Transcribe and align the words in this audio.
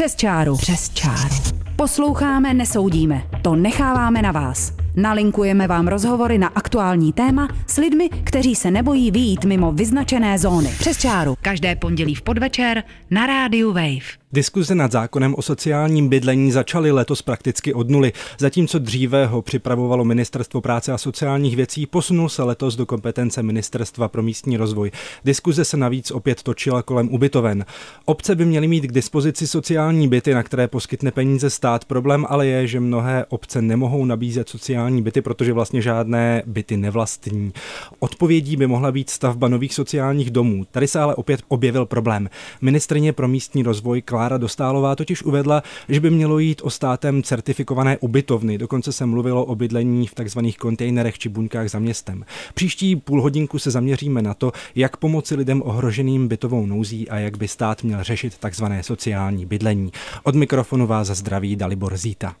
Přes 0.00 0.16
čáru. 0.16 0.56
Přes 0.56 0.90
čáru. 0.90 1.34
Posloucháme, 1.76 2.54
nesoudíme. 2.54 3.22
To 3.42 3.56
necháváme 3.56 4.22
na 4.22 4.32
vás. 4.32 4.72
Nalinkujeme 5.00 5.66
vám 5.66 5.88
rozhovory 5.88 6.38
na 6.38 6.48
aktuální 6.48 7.12
téma 7.12 7.48
s 7.66 7.76
lidmi, 7.76 8.08
kteří 8.08 8.54
se 8.54 8.70
nebojí 8.70 9.10
výjít 9.10 9.44
mimo 9.44 9.72
vyznačené 9.72 10.38
zóny. 10.38 10.68
Přes 10.78 10.98
čáru. 10.98 11.36
Každé 11.42 11.76
pondělí 11.76 12.14
v 12.14 12.22
podvečer 12.22 12.82
na 13.10 13.26
rádiu 13.26 13.72
Wave. 13.72 14.20
Diskuze 14.32 14.74
nad 14.74 14.92
zákonem 14.92 15.34
o 15.34 15.42
sociálním 15.42 16.08
bydlení 16.08 16.52
začaly 16.52 16.90
letos 16.90 17.22
prakticky 17.22 17.74
od 17.74 17.90
nuly. 17.90 18.12
Zatímco 18.38 18.78
dříve 18.78 19.26
ho 19.26 19.42
připravovalo 19.42 20.04
Ministerstvo 20.04 20.60
práce 20.60 20.92
a 20.92 20.98
sociálních 20.98 21.56
věcí, 21.56 21.86
posunul 21.86 22.28
se 22.28 22.42
letos 22.42 22.76
do 22.76 22.86
kompetence 22.86 23.42
Ministerstva 23.42 24.08
pro 24.08 24.22
místní 24.22 24.56
rozvoj. 24.56 24.90
Diskuze 25.24 25.64
se 25.64 25.76
navíc 25.76 26.10
opět 26.10 26.42
točila 26.42 26.82
kolem 26.82 27.08
ubytoven. 27.08 27.64
Obce 28.04 28.34
by 28.34 28.44
měly 28.44 28.68
mít 28.68 28.84
k 28.84 28.92
dispozici 28.92 29.46
sociální 29.46 30.08
byty, 30.08 30.34
na 30.34 30.42
které 30.42 30.68
poskytne 30.68 31.10
peníze 31.10 31.50
stát. 31.50 31.84
Problém 31.84 32.26
ale 32.28 32.46
je, 32.46 32.66
že 32.66 32.80
mnohé 32.80 33.24
obce 33.28 33.62
nemohou 33.62 34.04
nabízet 34.04 34.48
sociální 34.48 34.89
byty, 34.98 35.22
protože 35.22 35.52
vlastně 35.52 35.82
žádné 35.82 36.42
byty 36.46 36.76
nevlastní. 36.76 37.52
Odpovědí 37.98 38.56
by 38.56 38.66
mohla 38.66 38.92
být 38.92 39.10
stavba 39.10 39.48
nových 39.48 39.74
sociálních 39.74 40.30
domů. 40.30 40.66
Tady 40.70 40.88
se 40.88 41.00
ale 41.00 41.14
opět 41.14 41.40
objevil 41.48 41.86
problém. 41.86 42.30
Ministrině 42.60 43.12
pro 43.12 43.28
místní 43.28 43.62
rozvoj 43.62 44.02
Klára 44.02 44.38
Dostálová 44.38 44.96
totiž 44.96 45.22
uvedla, 45.22 45.62
že 45.88 46.00
by 46.00 46.10
mělo 46.10 46.38
jít 46.38 46.60
o 46.64 46.70
státem 46.70 47.22
certifikované 47.22 47.98
ubytovny. 47.98 48.58
Dokonce 48.58 48.92
se 48.92 49.06
mluvilo 49.06 49.44
o 49.44 49.54
bydlení 49.54 50.06
v 50.06 50.14
takzvaných 50.14 50.58
kontejnerech 50.58 51.18
či 51.18 51.28
buňkách 51.28 51.70
za 51.70 51.78
městem. 51.78 52.24
Příští 52.54 52.96
půl 52.96 53.22
hodinku 53.22 53.58
se 53.58 53.70
zaměříme 53.70 54.22
na 54.22 54.34
to, 54.34 54.52
jak 54.74 54.96
pomoci 54.96 55.34
lidem 55.34 55.62
ohroženým 55.64 56.28
bytovou 56.28 56.66
nouzí 56.66 57.08
a 57.08 57.18
jak 57.18 57.36
by 57.38 57.48
stát 57.48 57.82
měl 57.82 58.04
řešit 58.04 58.38
takzvané 58.38 58.82
sociální 58.82 59.46
bydlení. 59.46 59.92
Od 60.22 60.34
mikrofonu 60.34 60.86
vás 60.86 61.06
zdraví 61.06 61.56
Dalibor 61.56 61.96
Zíta. 61.96 62.34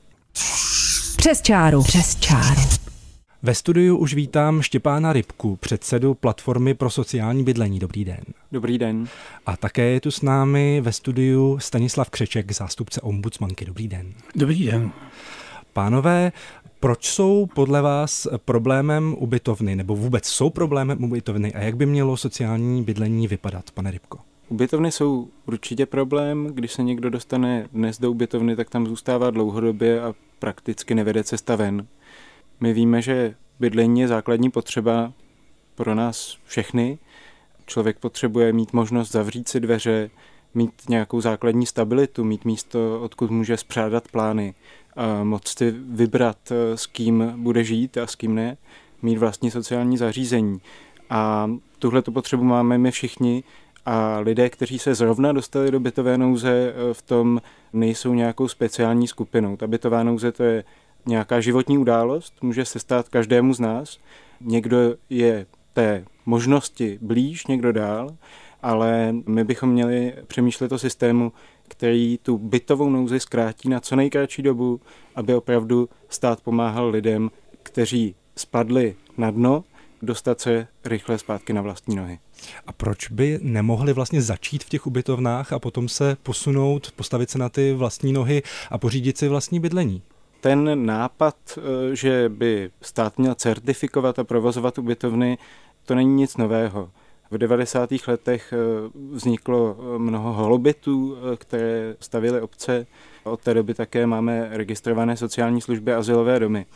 Přes 1.20 1.42
čáru. 1.42 1.82
Přes 1.82 2.16
čáru. 2.16 2.60
Ve 3.42 3.54
studiu 3.54 3.96
už 3.96 4.14
vítám 4.14 4.62
Štěpána 4.62 5.12
Rybku, 5.12 5.56
předsedu 5.56 6.14
Platformy 6.14 6.74
pro 6.74 6.90
sociální 6.90 7.44
bydlení. 7.44 7.78
Dobrý 7.78 8.04
den. 8.04 8.20
Dobrý 8.52 8.78
den. 8.78 9.08
A 9.46 9.56
také 9.56 9.82
je 9.82 10.00
tu 10.00 10.10
s 10.10 10.22
námi 10.22 10.80
ve 10.80 10.92
studiu 10.92 11.58
Stanislav 11.58 12.10
Křeček, 12.10 12.52
zástupce 12.52 13.00
ombudsmanky. 13.00 13.64
Dobrý 13.64 13.88
den. 13.88 14.12
Dobrý 14.34 14.66
den. 14.66 14.92
Pánové, 15.72 16.32
proč 16.80 17.06
jsou 17.06 17.46
podle 17.54 17.82
vás 17.82 18.26
problémem 18.44 19.14
ubytovny, 19.18 19.76
nebo 19.76 19.96
vůbec 19.96 20.26
jsou 20.26 20.50
problémem 20.50 21.04
ubytovny 21.04 21.54
a 21.54 21.60
jak 21.60 21.76
by 21.76 21.86
mělo 21.86 22.16
sociální 22.16 22.82
bydlení 22.82 23.28
vypadat, 23.28 23.70
pane 23.70 23.90
Rybko? 23.90 24.18
Ubytovny 24.50 24.92
jsou 24.92 25.28
určitě 25.46 25.86
problém. 25.86 26.46
Když 26.46 26.72
se 26.72 26.82
někdo 26.82 27.10
dostane 27.10 27.68
dnes 27.72 27.98
do 27.98 28.10
ubytovny, 28.10 28.56
tak 28.56 28.70
tam 28.70 28.86
zůstává 28.86 29.30
dlouhodobě 29.30 30.02
a 30.02 30.14
prakticky 30.38 30.94
nevede 30.94 31.24
cesta 31.24 31.56
ven. 31.56 31.86
My 32.60 32.72
víme, 32.72 33.02
že 33.02 33.34
bydlení 33.60 34.00
je 34.00 34.08
základní 34.08 34.50
potřeba 34.50 35.12
pro 35.74 35.94
nás 35.94 36.38
všechny. 36.44 36.98
Člověk 37.66 37.98
potřebuje 37.98 38.52
mít 38.52 38.72
možnost 38.72 39.12
zavřít 39.12 39.48
si 39.48 39.60
dveře, 39.60 40.10
mít 40.54 40.72
nějakou 40.88 41.20
základní 41.20 41.66
stabilitu, 41.66 42.24
mít 42.24 42.44
místo, 42.44 43.00
odkud 43.00 43.30
může 43.30 43.56
spřádat 43.56 44.08
plány, 44.08 44.54
a 44.96 45.24
moct 45.24 45.58
si 45.58 45.70
vybrat, 45.70 46.38
eh, 46.50 46.76
s 46.76 46.86
kým 46.86 47.32
bude 47.36 47.64
žít 47.64 47.96
a 47.96 48.06
s 48.06 48.14
kým 48.14 48.34
ne, 48.34 48.56
mít 49.02 49.18
vlastní 49.18 49.50
sociální 49.50 49.96
zařízení. 49.96 50.60
A 51.10 51.50
tuhle 51.78 52.02
tu 52.02 52.12
potřebu 52.12 52.44
máme 52.44 52.78
my 52.78 52.90
všichni 52.90 53.42
a 53.86 54.18
lidé, 54.18 54.50
kteří 54.50 54.78
se 54.78 54.94
zrovna 54.94 55.32
dostali 55.32 55.70
do 55.70 55.80
bytové 55.80 56.18
nouze, 56.18 56.50
eh, 56.50 56.94
v 56.94 57.02
tom 57.02 57.40
nejsou 57.72 58.14
nějakou 58.14 58.48
speciální 58.48 59.08
skupinou. 59.08 59.56
Ta 59.56 59.66
bytová 59.66 60.02
nouze 60.02 60.32
to 60.32 60.42
je 60.42 60.64
nějaká 61.06 61.40
životní 61.40 61.78
událost, 61.78 62.34
může 62.42 62.64
se 62.64 62.78
stát 62.78 63.08
každému 63.08 63.54
z 63.54 63.60
nás. 63.60 63.98
Někdo 64.40 64.94
je 65.10 65.46
té 65.72 66.04
možnosti 66.26 66.98
blíž, 67.02 67.46
někdo 67.46 67.72
dál, 67.72 68.16
ale 68.62 69.14
my 69.26 69.44
bychom 69.44 69.70
měli 69.70 70.14
přemýšlet 70.26 70.72
o 70.72 70.78
systému, 70.78 71.32
který 71.68 72.18
tu 72.18 72.38
bytovou 72.38 72.90
nouzi 72.90 73.20
zkrátí 73.20 73.68
na 73.68 73.80
co 73.80 73.96
nejkratší 73.96 74.42
dobu, 74.42 74.80
aby 75.14 75.34
opravdu 75.34 75.88
stát 76.08 76.40
pomáhal 76.40 76.90
lidem, 76.90 77.30
kteří 77.62 78.14
spadli 78.36 78.96
na 79.18 79.30
dno, 79.30 79.64
dostat 80.02 80.40
se 80.40 80.66
rychle 80.84 81.18
zpátky 81.18 81.52
na 81.52 81.62
vlastní 81.62 81.96
nohy. 81.96 82.18
A 82.66 82.72
proč 82.72 83.08
by 83.10 83.38
nemohli 83.42 83.92
vlastně 83.92 84.22
začít 84.22 84.64
v 84.64 84.68
těch 84.68 84.86
ubytovnách 84.86 85.52
a 85.52 85.58
potom 85.58 85.88
se 85.88 86.16
posunout, 86.22 86.92
postavit 86.96 87.30
se 87.30 87.38
na 87.38 87.48
ty 87.48 87.72
vlastní 87.72 88.12
nohy 88.12 88.42
a 88.70 88.78
pořídit 88.78 89.18
si 89.18 89.28
vlastní 89.28 89.60
bydlení? 89.60 90.02
Ten 90.40 90.86
nápad, 90.86 91.36
eh, 91.58 91.96
že 91.96 92.28
by 92.28 92.70
stát 92.82 93.18
měl 93.18 93.34
certifikovat 93.34 94.18
a 94.18 94.24
provozovat 94.24 94.78
ubytovny, 94.78 95.38
to 95.84 95.94
není 95.94 96.14
nic 96.14 96.36
nového. 96.36 96.90
V 97.30 97.38
90. 97.38 97.90
letech 98.06 98.52
eh, 98.52 98.90
vzniklo 99.10 99.76
eh, 99.78 99.98
mnoho 99.98 100.32
holobitů, 100.32 101.16
které 101.36 101.96
stavily 102.00 102.40
obce. 102.40 102.86
Od 103.24 103.40
té 103.40 103.54
doby 103.54 103.74
také 103.74 104.06
máme 104.06 104.48
registrované 104.52 105.16
sociální 105.16 105.60
služby 105.60 105.92
a 105.92 105.98
azylové 105.98 106.38
domy. 106.38 106.66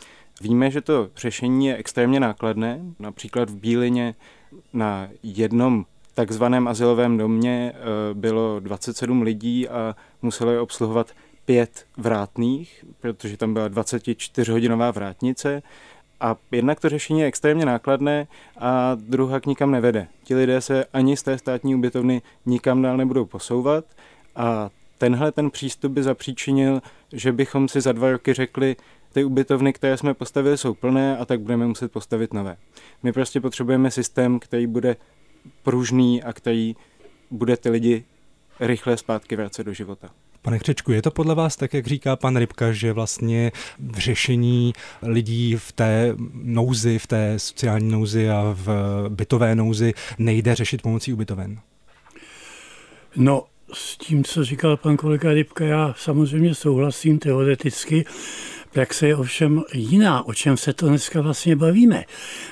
Víme, 0.41 0.71
že 0.71 0.81
to 0.81 1.09
řešení 1.17 1.67
je 1.67 1.77
extrémně 1.77 2.19
nákladné. 2.19 2.79
Například 2.99 3.49
v 3.49 3.55
Bílině 3.55 4.15
na 4.73 5.07
jednom 5.23 5.85
takzvaném 6.13 6.67
azylovém 6.67 7.17
domě 7.17 7.73
bylo 8.13 8.59
27 8.59 9.21
lidí 9.21 9.69
a 9.69 9.95
muselo 10.21 10.51
je 10.51 10.59
obsluhovat 10.59 11.11
pět 11.45 11.85
vrátných, 11.97 12.85
protože 13.01 13.37
tam 13.37 13.53
byla 13.53 13.69
24-hodinová 13.69 14.91
vrátnice 14.91 15.63
a 16.19 16.35
jednak 16.51 16.79
to 16.79 16.89
řešení 16.89 17.19
je 17.19 17.25
extrémně 17.25 17.65
nákladné 17.65 18.27
a 18.57 18.95
druhá 18.95 19.39
k 19.39 19.45
nikam 19.45 19.71
nevede. 19.71 20.07
Ti 20.23 20.35
lidé 20.35 20.61
se 20.61 20.85
ani 20.93 21.17
z 21.17 21.23
té 21.23 21.37
státní 21.37 21.75
ubytovny 21.75 22.21
nikam 22.45 22.81
dál 22.81 22.97
nebudou 22.97 23.25
posouvat 23.25 23.85
a 24.35 24.69
tenhle 24.97 25.31
ten 25.31 25.51
přístup 25.51 25.91
by 25.91 26.03
zapříčinil, 26.03 26.81
že 27.13 27.31
bychom 27.31 27.67
si 27.67 27.81
za 27.81 27.91
dva 27.91 28.11
roky 28.11 28.33
řekli, 28.33 28.75
ty 29.15 29.23
ubytovny, 29.23 29.73
které 29.73 29.97
jsme 29.97 30.13
postavili, 30.13 30.57
jsou 30.57 30.73
plné 30.73 31.17
a 31.17 31.25
tak 31.25 31.41
budeme 31.41 31.67
muset 31.67 31.91
postavit 31.91 32.33
nové. 32.33 32.57
My 33.03 33.11
prostě 33.11 33.41
potřebujeme 33.41 33.91
systém, 33.91 34.39
který 34.39 34.67
bude 34.67 34.95
pružný 35.63 36.23
a 36.23 36.33
který 36.33 36.75
bude 37.31 37.57
ty 37.57 37.69
lidi 37.69 38.03
rychle 38.59 38.97
zpátky 38.97 39.35
vracet 39.35 39.63
do 39.63 39.73
života. 39.73 40.09
Pane 40.41 40.59
Křečku, 40.59 40.91
je 40.91 41.01
to 41.01 41.11
podle 41.11 41.35
vás 41.35 41.55
tak, 41.55 41.73
jak 41.73 41.87
říká 41.87 42.15
pan 42.15 42.37
Rybka, 42.37 42.71
že 42.71 42.93
vlastně 42.93 43.51
v 43.79 43.97
řešení 43.97 44.73
lidí 45.01 45.55
v 45.55 45.71
té 45.71 46.15
nouzi, 46.33 46.99
v 46.99 47.07
té 47.07 47.39
sociální 47.39 47.91
nouzi 47.91 48.29
a 48.29 48.55
v 48.57 48.69
bytové 49.09 49.55
nouzi 49.55 49.93
nejde 50.17 50.55
řešit 50.55 50.81
pomocí 50.81 51.13
ubytoven? 51.13 51.59
No, 53.15 53.45
s 53.73 53.97
tím, 53.97 54.23
co 54.23 54.43
říkal 54.43 54.77
pan 54.77 54.97
kolega 54.97 55.33
Rybka, 55.33 55.65
já 55.65 55.93
samozřejmě 55.97 56.55
souhlasím 56.55 57.19
teoreticky, 57.19 58.05
Praxe 58.75 59.07
je 59.07 59.15
ovšem 59.15 59.63
jiná, 59.73 60.27
o 60.27 60.33
čem 60.33 60.57
se 60.57 60.73
to 60.73 60.87
dneska 60.87 61.21
vlastně 61.21 61.55
bavíme. 61.55 62.03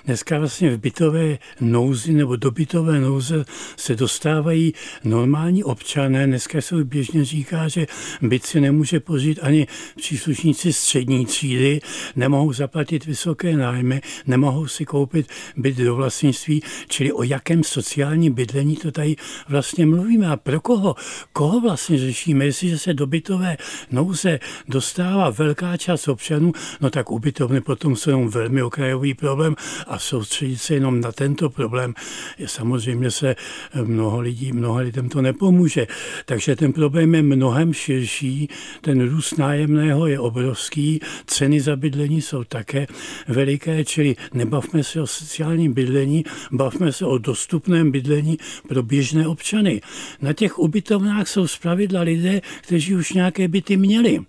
Dneska 0.06 0.40
vlastně 0.40 0.70
v 0.70 0.80
bytové 0.80 1.38
nouzi 1.62 2.14
nebo 2.14 2.36
do 2.36 2.52
bytové 2.52 3.00
nouze 3.00 3.46
se 3.78 3.96
dostávají 3.96 4.74
normální 5.04 5.64
občané. 5.64 6.28
Dneska 6.28 6.62
se 6.62 6.84
běžně 6.84 7.26
říká, 7.26 7.68
že 7.68 7.88
byt 8.22 8.46
si 8.46 8.62
nemůže 8.62 9.00
požít 9.00 9.40
ani 9.42 9.68
příslušníci 9.96 10.74
střední 10.74 11.26
třídy, 11.26 11.80
nemohou 12.16 12.54
zaplatit 12.54 13.06
vysoké 13.06 13.58
nájmy, 13.58 14.02
nemohou 14.28 14.68
si 14.68 14.86
koupit 14.86 15.28
byt 15.58 15.78
do 15.78 15.96
vlastnictví, 15.96 16.64
čili 16.88 17.12
o 17.12 17.24
jakém 17.24 17.64
sociálním 17.64 18.34
bydlení 18.34 18.76
to 18.76 18.92
tady 18.92 19.16
vlastně 19.50 19.86
mluvíme 19.86 20.28
a 20.28 20.38
pro 20.38 20.62
koho? 20.62 20.96
Koho 21.34 21.62
vlastně 21.62 21.98
řešíme? 21.98 22.46
Jestliže 22.46 22.78
se 22.78 22.94
do 22.94 23.08
bytové 23.08 23.58
nouze 23.92 24.40
dostává 24.68 25.30
velká 25.30 25.78
část 25.78 26.13
občanů, 26.14 26.52
no 26.82 26.90
tak 26.90 27.12
ubytovny 27.12 27.62
potom 27.62 27.96
jsou 27.96 28.10
jenom 28.10 28.30
velmi 28.30 28.64
okrajový 28.64 29.14
problém 29.14 29.56
a 29.88 30.00
soustředit 30.00 30.58
se 30.58 30.74
jenom 30.74 31.02
na 31.02 31.12
tento 31.12 31.50
problém, 31.50 31.94
je 32.38 32.48
samozřejmě 32.48 33.12
se 33.12 33.36
mnoho 33.84 34.20
lidí, 34.20 34.52
mnoho 34.52 34.80
lidem 34.80 35.10
to 35.10 35.22
nepomůže. 35.22 35.88
Takže 36.26 36.56
ten 36.56 36.74
problém 36.74 37.16
je 37.16 37.22
mnohem 37.22 37.74
širší, 37.74 38.50
ten 38.82 39.10
růst 39.10 39.38
nájemného 39.38 40.08
je 40.08 40.20
obrovský, 40.20 41.00
ceny 41.26 41.62
za 41.62 41.76
bydlení 41.76 42.22
jsou 42.22 42.44
také 42.44 42.88
veliké, 43.28 43.86
čili 43.86 44.16
nebavme 44.34 44.84
se 44.84 45.02
o 45.02 45.08
sociálním 45.08 45.74
bydlení, 45.74 46.26
bavme 46.52 46.92
se 46.92 47.06
o 47.06 47.18
dostupném 47.18 47.92
bydlení 47.92 48.38
pro 48.68 48.84
běžné 48.84 49.28
občany. 49.28 49.82
Na 50.22 50.34
těch 50.34 50.60
ubytovnách 50.60 51.28
jsou 51.28 51.48
zpravidla 51.48 52.02
lidé, 52.02 52.42
kteří 52.62 52.96
už 52.96 53.14
nějaké 53.14 53.48
byty 53.48 53.78
měli. 53.78 54.20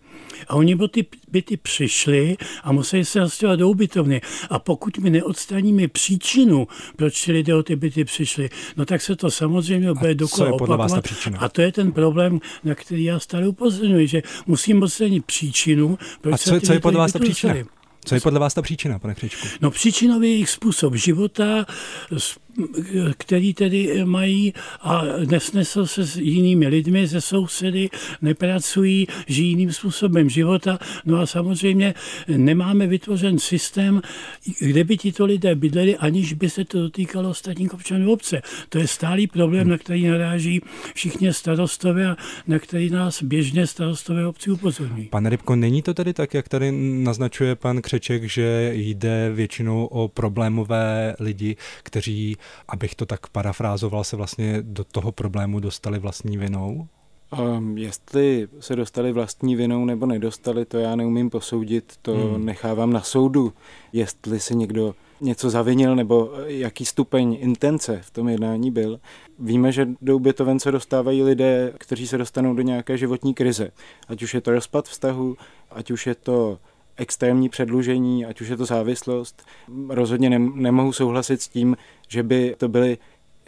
A 0.48 0.54
oni 0.54 0.74
o 0.74 0.88
ty 0.88 1.06
byty 1.28 1.56
přišli 1.56 2.36
a 2.62 2.72
museli 2.72 3.04
se 3.04 3.20
nastěhovat 3.20 3.58
do 3.58 3.68
ubytovny. 3.68 4.20
A 4.50 4.58
pokud 4.58 4.98
my 4.98 5.10
neodstraníme 5.10 5.88
příčinu, 5.88 6.68
proč 6.96 7.24
ti 7.24 7.32
lidé 7.32 7.54
o 7.54 7.62
ty 7.62 7.76
byty 7.76 8.04
přišli, 8.04 8.50
no 8.76 8.84
tak 8.84 9.02
se 9.02 9.16
to 9.16 9.30
samozřejmě 9.30 9.94
bude 9.94 10.14
dokola 10.14 10.52
opakovat. 10.52 11.04
A 11.38 11.48
to 11.48 11.62
je 11.62 11.72
ten 11.72 11.92
problém, 11.92 12.40
na 12.64 12.74
který 12.74 13.04
já 13.04 13.18
stále 13.18 13.48
upozorňuji, 13.48 14.06
že 14.06 14.22
musím 14.46 14.82
odstranit 14.82 15.24
příčinu, 15.24 15.98
proč 16.20 16.34
a 16.34 16.38
co, 16.38 16.50
se 16.50 16.60
co 16.60 16.72
je 16.72 16.80
podle 16.80 16.98
vás 16.98 17.12
ta 17.12 17.18
příčina? 17.18 17.54
Co 18.04 18.14
je 18.14 18.20
podle 18.20 18.40
vás 18.40 18.54
ta 18.54 18.62
příčina, 18.62 18.98
pane 18.98 19.14
Křičku? 19.14 19.46
No 19.60 19.70
příčinový 19.70 20.30
jejich 20.30 20.50
způsob 20.50 20.94
života, 20.94 21.66
který 23.18 23.54
tedy 23.54 24.04
mají 24.04 24.54
a 24.80 25.02
nesnesou 25.30 25.86
se 25.86 26.06
s 26.06 26.16
jinými 26.16 26.68
lidmi, 26.68 27.06
ze 27.06 27.20
sousedy, 27.20 27.90
nepracují, 28.22 29.06
žijí 29.26 29.48
jiným 29.48 29.72
způsobem 29.72 30.30
života. 30.30 30.78
No 31.04 31.20
a 31.20 31.26
samozřejmě 31.26 31.94
nemáme 32.28 32.86
vytvořen 32.86 33.38
systém, 33.38 34.02
kde 34.60 34.84
by 34.84 34.96
tito 34.96 35.24
lidé 35.24 35.54
bydleli, 35.54 35.96
aniž 35.96 36.32
by 36.32 36.50
se 36.50 36.64
to 36.64 36.80
dotýkalo 36.80 37.30
ostatních 37.30 37.74
občanů 37.74 38.12
obce. 38.12 38.42
To 38.68 38.78
je 38.78 38.88
stálý 38.88 39.26
problém, 39.26 39.68
na 39.68 39.78
který 39.78 40.06
naráží 40.06 40.60
všichni 40.94 41.32
starostové 41.32 42.06
a 42.06 42.16
na 42.46 42.58
který 42.58 42.90
nás 42.90 43.22
běžně 43.22 43.66
starostové 43.66 44.26
obci 44.26 44.50
upozorňují. 44.50 45.08
Pane 45.08 45.30
Rybko, 45.30 45.56
není 45.56 45.82
to 45.82 45.94
tedy 45.94 46.12
tak, 46.12 46.34
jak 46.34 46.48
tady 46.48 46.72
naznačuje 47.02 47.54
pan 47.54 47.82
Křeček, 47.82 48.24
že 48.24 48.70
jde 48.74 49.30
většinou 49.34 49.84
o 49.84 50.08
problémové 50.08 51.14
lidi, 51.20 51.56
kteří 51.82 52.36
abych 52.68 52.94
to 52.94 53.06
tak 53.06 53.28
parafrázoval, 53.28 54.04
se 54.04 54.16
vlastně 54.16 54.58
do 54.62 54.84
toho 54.84 55.12
problému 55.12 55.60
dostali 55.60 55.98
vlastní 55.98 56.36
vinou? 56.36 56.88
Um, 57.40 57.78
jestli 57.78 58.48
se 58.60 58.76
dostali 58.76 59.12
vlastní 59.12 59.56
vinou 59.56 59.84
nebo 59.84 60.06
nedostali, 60.06 60.64
to 60.64 60.78
já 60.78 60.96
neumím 60.96 61.30
posoudit, 61.30 61.94
to 62.02 62.14
hmm. 62.14 62.44
nechávám 62.44 62.92
na 62.92 63.00
soudu. 63.00 63.52
Jestli 63.92 64.40
si 64.40 64.56
někdo 64.56 64.94
něco 65.20 65.50
zavinil 65.50 65.96
nebo 65.96 66.32
jaký 66.46 66.84
stupeň 66.84 67.36
intence 67.40 68.00
v 68.02 68.10
tom 68.10 68.28
jednání 68.28 68.70
byl. 68.70 69.00
Víme, 69.38 69.72
že 69.72 69.88
do 70.02 70.16
ubytoven 70.16 70.60
se 70.60 70.72
dostávají 70.72 71.22
lidé, 71.22 71.72
kteří 71.78 72.06
se 72.06 72.18
dostanou 72.18 72.54
do 72.54 72.62
nějaké 72.62 72.98
životní 72.98 73.34
krize. 73.34 73.70
Ať 74.08 74.22
už 74.22 74.34
je 74.34 74.40
to 74.40 74.50
rozpad 74.50 74.88
vztahu, 74.88 75.36
ať 75.70 75.90
už 75.90 76.06
je 76.06 76.14
to 76.14 76.58
extrémní 76.96 77.48
předlužení, 77.48 78.26
ať 78.26 78.40
už 78.40 78.48
je 78.48 78.56
to 78.56 78.64
závislost. 78.64 79.46
Rozhodně 79.88 80.30
ne, 80.30 80.38
nemohu 80.38 80.92
souhlasit 80.92 81.42
s 81.42 81.48
tím, 81.48 81.76
že 82.08 82.22
by 82.22 82.54
to 82.58 82.68
byly 82.68 82.98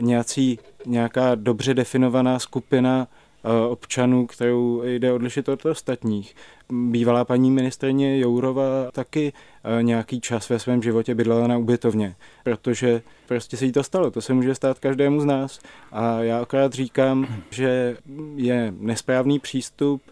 nějací, 0.01 0.59
nějaká 0.87 1.35
dobře 1.35 1.75
definovaná 1.75 2.39
skupina 2.39 3.09
uh, 3.45 3.73
občanů, 3.73 4.27
kterou 4.27 4.83
jde 4.85 5.13
odlišit 5.13 5.49
od 5.49 5.67
ostatních. 5.67 6.37
Bývalá 6.73 7.25
paní 7.25 7.51
ministrně 7.51 8.19
Jourova 8.19 8.91
taky 8.93 9.33
uh, 9.33 9.83
nějaký 9.83 10.21
čas 10.21 10.49
ve 10.49 10.59
svém 10.59 10.83
životě 10.83 11.15
bydlela 11.15 11.47
na 11.47 11.59
ubytovně, 11.59 12.15
protože 12.45 13.03
prostě 13.29 13.57
se 13.57 13.65
jí 13.65 13.73
to 13.73 13.83
stalo. 13.83 14.11
To 14.11 14.21
se 14.21 14.35
může 14.35 14.55
stát 14.55 14.79
každému 14.79 15.21
z 15.21 15.25
nás. 15.25 15.61
A 15.93 16.21
já 16.21 16.41
akorát 16.41 16.73
říkám, 16.73 17.27
že 17.51 17.97
je 18.37 18.75
nesprávný 18.79 19.39
přístup 19.39 20.03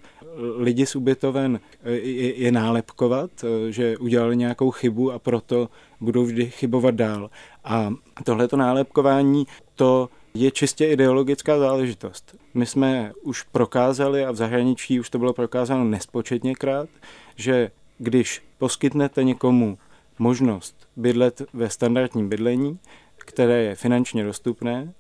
lidi 0.57 0.87
z 0.87 0.97
ubytoven 0.97 1.61
e, 1.85 1.93
je, 1.93 2.53
nálepkovat, 2.53 3.31
e, 3.45 3.73
že 3.73 3.99
udělali 3.99 4.37
nějakou 4.37 4.71
chybu 4.71 5.13
a 5.13 5.19
proto 5.19 5.69
budou 6.01 6.25
vždy 6.25 6.51
chybovat 6.51 6.95
dál. 6.95 7.31
A 7.65 7.91
tohleto 8.25 8.57
nálepkování, 8.57 9.47
to 9.75 10.09
je 10.35 10.51
čistě 10.51 10.87
ideologická 10.87 11.59
záležitost. 11.59 12.37
My 12.55 12.67
jsme 12.67 13.13
už 13.23 13.43
prokázali, 13.43 14.25
a 14.25 14.31
v 14.31 14.37
zahraničí 14.37 15.01
už 15.01 15.11
to 15.11 15.19
bylo 15.19 15.33
prokázáno 15.33 15.85
nespočetněkrát, 15.85 16.89
že 17.37 17.71
když 17.99 18.43
poskytnete 18.59 19.25
někomu 19.25 19.79
možnost 20.19 20.89
bydlet 20.97 21.43
ve 21.53 21.71
standardním 21.71 22.29
bydlení, 22.29 22.79
které 23.17 23.63
je 23.63 23.75
finančně 23.75 24.25
dostupné, 24.25 24.93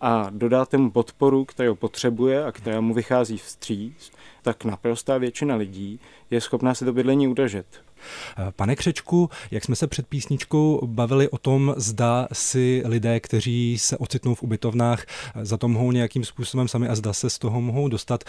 a 0.00 0.30
dodáte 0.30 0.78
mu 0.78 0.90
podporu, 0.90 1.44
kterou 1.44 1.74
potřebuje 1.74 2.44
a 2.44 2.52
která 2.52 2.80
mu 2.80 2.94
vychází 2.94 3.38
vstříc, 3.38 4.12
tak 4.46 4.64
naprostá 4.64 5.18
většina 5.18 5.56
lidí 5.56 6.00
je 6.30 6.40
schopná 6.40 6.74
si 6.74 6.84
to 6.84 6.92
bydlení 6.92 7.28
udržet. 7.28 7.66
Pane 8.56 8.76
Křečku, 8.76 9.30
jak 9.50 9.64
jsme 9.64 9.76
se 9.76 9.86
před 9.86 10.06
písničkou 10.06 10.86
bavili 10.86 11.28
o 11.28 11.38
tom, 11.38 11.74
zda 11.76 12.28
si 12.32 12.82
lidé, 12.84 13.20
kteří 13.20 13.78
se 13.78 13.96
ocitnou 13.96 14.34
v 14.34 14.42
ubytovnách, 14.42 15.06
za 15.42 15.56
to 15.56 15.68
mohou 15.68 15.92
nějakým 15.92 16.24
způsobem 16.24 16.68
sami 16.68 16.88
a 16.88 16.94
zda 16.94 17.12
se 17.12 17.30
z 17.30 17.38
toho 17.38 17.60
mohou 17.60 17.88
dostat. 17.88 18.24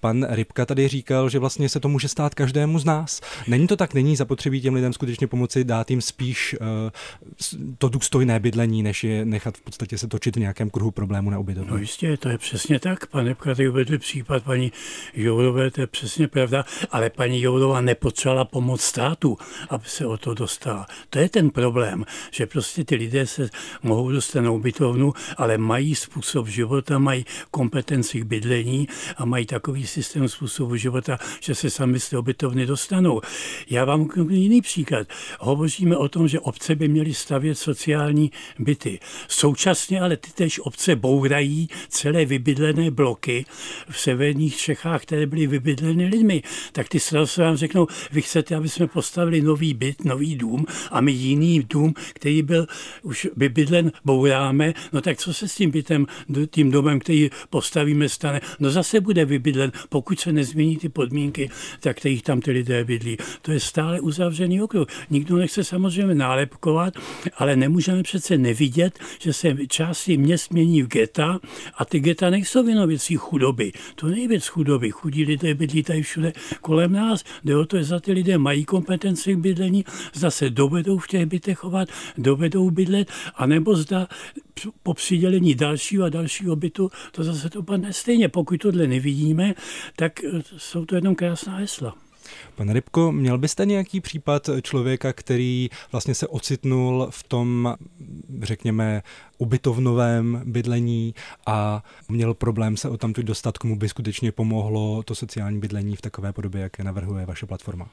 Pan 0.00 0.26
Rybka 0.30 0.66
tady 0.66 0.88
říkal, 0.88 1.28
že 1.28 1.38
vlastně 1.38 1.68
se 1.68 1.80
to 1.80 1.88
může 1.88 2.08
stát 2.08 2.34
každému 2.34 2.78
z 2.78 2.84
nás. 2.84 3.20
Není 3.46 3.66
to 3.66 3.76
tak, 3.76 3.94
není 3.94 4.16
zapotřebí 4.16 4.60
těm 4.60 4.74
lidem 4.74 4.92
skutečně 4.92 5.26
pomoci, 5.26 5.64
dát 5.64 5.90
jim 5.90 6.00
spíš 6.00 6.56
eh, 6.60 6.90
to 7.78 7.88
důstojné 7.88 8.40
bydlení, 8.40 8.82
než 8.82 9.04
je 9.04 9.24
nechat 9.24 9.56
v 9.56 9.60
podstatě 9.60 9.98
se 9.98 10.08
točit 10.08 10.36
v 10.36 10.40
nějakém 10.40 10.70
kruhu 10.70 10.90
problému 10.90 11.30
na 11.30 11.38
ubytovně. 11.38 11.70
No 11.70 11.76
jistě, 11.76 12.16
to 12.16 12.28
je 12.28 12.38
přesně 12.38 12.80
tak. 12.80 13.06
Pan 13.06 13.26
Rybka 13.26 13.54
tady 13.54 13.68
uvedl 13.68 13.98
případ 13.98 14.42
paní 14.42 14.72
Jourové, 15.14 15.61
to 15.70 15.80
je 15.80 15.86
přesně 15.86 16.28
pravda, 16.28 16.64
ale 16.90 17.10
paní 17.10 17.42
Jourová 17.42 17.80
nepotřebovala 17.80 18.44
pomoc 18.44 18.80
státu 18.80 19.02
státu, 19.02 19.38
aby 19.70 19.84
se 19.86 20.06
o 20.06 20.16
to 20.16 20.34
dostala. 20.34 20.86
To 21.10 21.18
je 21.18 21.28
ten 21.28 21.50
problém, 21.50 22.04
že 22.30 22.46
prostě 22.46 22.84
ty 22.84 22.94
lidé 22.94 23.26
se 23.26 23.50
mohou 23.82 24.10
dostat 24.10 24.40
na 24.40 24.50
ubytovnu, 24.50 25.12
ale 25.36 25.58
mají 25.58 25.94
způsob 25.94 26.48
života, 26.48 26.98
mají 26.98 27.24
kompetenci 27.50 28.20
k 28.20 28.24
bydlení 28.24 28.88
a 29.16 29.24
mají 29.24 29.46
takový 29.46 29.86
systém 29.86 30.28
způsobu 30.28 30.76
života, 30.76 31.18
že 31.40 31.54
se 31.54 31.70
sami 31.70 32.00
z 32.00 32.10
té 32.10 32.18
ubytovny 32.18 32.66
dostanou. 32.66 33.20
Já 33.70 33.84
vám 33.84 34.08
jiný 34.30 34.62
příklad. 34.62 35.08
Hovoříme 35.40 35.96
o 35.96 36.08
tom, 36.08 36.28
že 36.28 36.40
obce 36.40 36.74
by 36.74 36.88
měly 36.88 37.14
stavět 37.14 37.54
sociální 37.54 38.30
byty. 38.58 39.00
Současně 39.28 40.00
ale 40.00 40.16
ty 40.16 40.30
tež 40.30 40.60
obce 40.60 40.96
bourají 40.96 41.68
celé 41.88 42.24
vybydlené 42.24 42.90
bloky 42.90 43.44
v 43.90 44.00
severních 44.00 44.56
Čechách, 44.56 45.02
které 45.02 45.26
byly 45.26 45.46
vybydleny 45.52 46.06
lidmi. 46.06 46.42
Tak 46.72 46.88
ty 46.88 47.00
se 47.00 47.16
vám 47.38 47.56
řeknou, 47.56 47.86
vy 48.12 48.22
chcete, 48.22 48.56
aby 48.56 48.68
jsme 48.68 48.86
postavili 48.86 49.40
nový 49.40 49.74
byt, 49.74 50.04
nový 50.04 50.36
dům 50.36 50.64
a 50.90 51.00
my 51.00 51.12
jiný 51.12 51.62
dům, 51.70 51.94
který 52.14 52.42
byl 52.42 52.66
už 53.02 53.28
vybydlen, 53.36 53.92
bouráme, 54.04 54.74
no 54.92 55.00
tak 55.00 55.18
co 55.18 55.34
se 55.34 55.48
s 55.48 55.54
tím 55.54 55.70
bytem, 55.70 56.06
tím 56.50 56.70
domem, 56.70 57.00
který 57.00 57.30
postavíme, 57.50 58.08
stane? 58.08 58.40
No 58.60 58.70
zase 58.70 59.00
bude 59.00 59.24
vybydlen, 59.24 59.72
pokud 59.88 60.20
se 60.20 60.32
nezmění 60.32 60.76
ty 60.76 60.88
podmínky, 60.88 61.50
tak 61.80 61.96
kterých 61.96 62.22
tam 62.22 62.40
ty 62.40 62.50
lidé 62.50 62.84
bydlí. 62.84 63.16
To 63.42 63.52
je 63.52 63.60
stále 63.60 64.00
uzavřený 64.00 64.62
okruh. 64.62 64.88
Nikdo 65.10 65.36
nechce 65.36 65.64
samozřejmě 65.64 66.14
nálepkovat, 66.14 66.94
ale 67.36 67.56
nemůžeme 67.56 68.02
přece 68.02 68.38
nevidět, 68.38 68.98
že 69.18 69.32
se 69.32 69.56
části 69.68 70.16
měst 70.16 70.52
mění 70.52 70.82
v 70.82 70.88
geta 70.88 71.38
a 71.74 71.84
ty 71.84 72.00
geta 72.00 72.30
nejsou 72.30 72.66
jenom 72.68 72.88
věcí 72.88 73.16
chudoby. 73.16 73.72
To 73.94 74.06
není 74.06 74.28
věc 74.28 74.46
chudoby. 74.46 74.90
Chudí 74.90 75.24
lidé 75.24 75.41
bydlí 75.54 75.82
tady 75.82 76.02
všude 76.02 76.32
kolem 76.60 76.92
nás. 76.92 77.24
Jde 77.44 77.56
o 77.56 77.64
to, 77.64 77.84
za 77.84 78.00
ty 78.00 78.12
lidé 78.12 78.38
mají 78.38 78.64
kompetenci 78.64 78.92
kompetenci 78.92 79.34
k 79.34 79.38
bydlení, 79.38 79.84
zda 80.12 80.30
se 80.30 80.50
dovedou 80.50 80.98
v 80.98 81.06
těch 81.06 81.26
bytech 81.26 81.58
chovat, 81.58 81.88
dovedou 82.18 82.70
bydlet, 82.70 83.10
anebo 83.34 83.76
zda 83.76 84.08
po 84.82 84.94
přidělení 84.94 85.54
dalšího 85.54 86.04
a 86.04 86.08
dalšího 86.08 86.56
bytu 86.56 86.90
to 87.12 87.24
zase 87.24 87.50
to 87.50 87.62
padne 87.62 87.92
stejně. 87.92 88.28
Pokud 88.28 88.60
tohle 88.60 88.86
nevidíme, 88.86 89.54
tak 89.96 90.24
eh, 90.24 90.42
jsou 90.56 90.84
to 90.84 90.94
jenom 90.94 91.14
krásná 91.14 91.56
hesla. 91.56 91.96
Pane 92.54 92.72
Rybko, 92.72 93.12
měl 93.12 93.38
byste 93.38 93.66
nějaký 93.66 94.00
případ 94.00 94.50
člověka, 94.62 95.12
který 95.12 95.70
vlastně 95.92 96.14
se 96.14 96.26
ocitnul 96.26 97.06
v 97.10 97.22
tom, 97.22 97.74
řekněme, 98.42 99.02
ubytovnovém 99.38 100.42
bydlení 100.44 101.14
a 101.46 101.84
měl 102.08 102.34
problém 102.34 102.76
se 102.76 102.88
o 102.88 102.96
tamtud 102.96 103.24
dostat, 103.24 103.58
komu 103.58 103.76
by 103.76 103.88
skutečně 103.88 104.32
pomohlo 104.32 105.02
to 105.02 105.14
sociální 105.14 105.60
bydlení 105.60 105.96
v 105.96 106.00
takové 106.00 106.32
podobě, 106.32 106.60
jaké 106.60 106.84
navrhuje 106.84 107.26
vaše 107.26 107.46
platforma? 107.46 107.88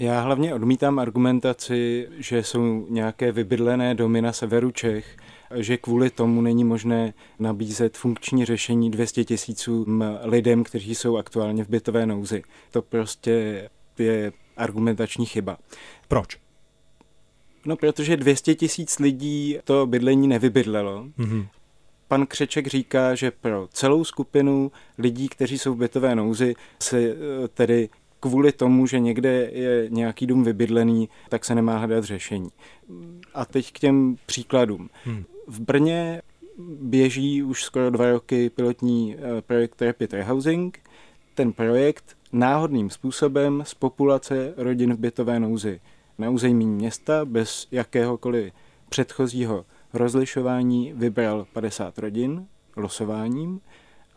Já 0.00 0.20
hlavně 0.20 0.54
odmítám 0.54 0.98
argumentaci, 0.98 2.08
že 2.18 2.42
jsou 2.42 2.86
nějaké 2.90 3.32
vybydlené 3.32 3.94
domy 3.94 4.22
na 4.22 4.32
severu 4.32 4.70
Čech, 4.70 5.16
že 5.54 5.76
kvůli 5.76 6.10
tomu 6.10 6.40
není 6.40 6.64
možné 6.64 7.14
nabízet 7.38 7.96
funkční 7.96 8.44
řešení 8.44 8.90
200 8.90 9.24
tisícům 9.24 10.04
lidem, 10.22 10.64
kteří 10.64 10.94
jsou 10.94 11.16
aktuálně 11.16 11.64
v 11.64 11.68
bytové 11.68 12.06
nouzi. 12.06 12.42
To 12.70 12.82
prostě 12.82 13.68
je 13.98 14.32
argumentační 14.56 15.26
chyba. 15.26 15.58
Proč? 16.08 16.38
No, 17.66 17.76
protože 17.76 18.16
200 18.16 18.54
tisíc 18.54 18.98
lidí 18.98 19.58
to 19.64 19.86
bydlení 19.86 20.28
nevybydlelo. 20.28 21.04
Mm-hmm. 21.18 21.46
Pan 22.08 22.26
Křeček 22.26 22.66
říká, 22.66 23.14
že 23.14 23.30
pro 23.30 23.68
celou 23.72 24.04
skupinu 24.04 24.72
lidí, 24.98 25.28
kteří 25.28 25.58
jsou 25.58 25.74
v 25.74 25.78
bytové 25.78 26.14
nouzi, 26.14 26.54
se 26.82 27.00
eh, 27.00 27.14
tedy 27.48 27.88
kvůli 28.20 28.52
tomu, 28.52 28.86
že 28.86 29.00
někde 29.00 29.50
je 29.52 29.86
nějaký 29.90 30.26
dům 30.26 30.44
vybydlený, 30.44 31.08
tak 31.28 31.44
se 31.44 31.54
nemá 31.54 31.78
hledat 31.78 32.04
řešení. 32.04 32.48
A 33.34 33.44
teď 33.44 33.72
k 33.72 33.78
těm 33.78 34.16
příkladům. 34.26 34.90
Hmm. 35.04 35.24
V 35.46 35.60
Brně 35.60 36.22
běží 36.80 37.42
už 37.42 37.64
skoro 37.64 37.90
dva 37.90 38.10
roky 38.10 38.50
pilotní 38.50 39.16
eh, 39.16 39.42
projekt 39.42 39.82
Rapid 39.82 40.12
Rehousing. 40.12 40.78
Ten 41.34 41.52
projekt 41.52 42.16
náhodným 42.32 42.90
způsobem 42.90 43.62
z 43.66 43.74
populace 43.74 44.54
rodin 44.56 44.94
v 44.94 44.98
bytové 44.98 45.40
nouzi 45.40 45.80
na 46.18 46.30
území 46.30 46.66
města 46.66 47.24
bez 47.24 47.68
jakéhokoliv 47.70 48.52
předchozího 48.88 49.64
rozlišování 49.92 50.92
vybral 50.92 51.46
50 51.52 51.98
rodin 51.98 52.46
losováním 52.76 53.60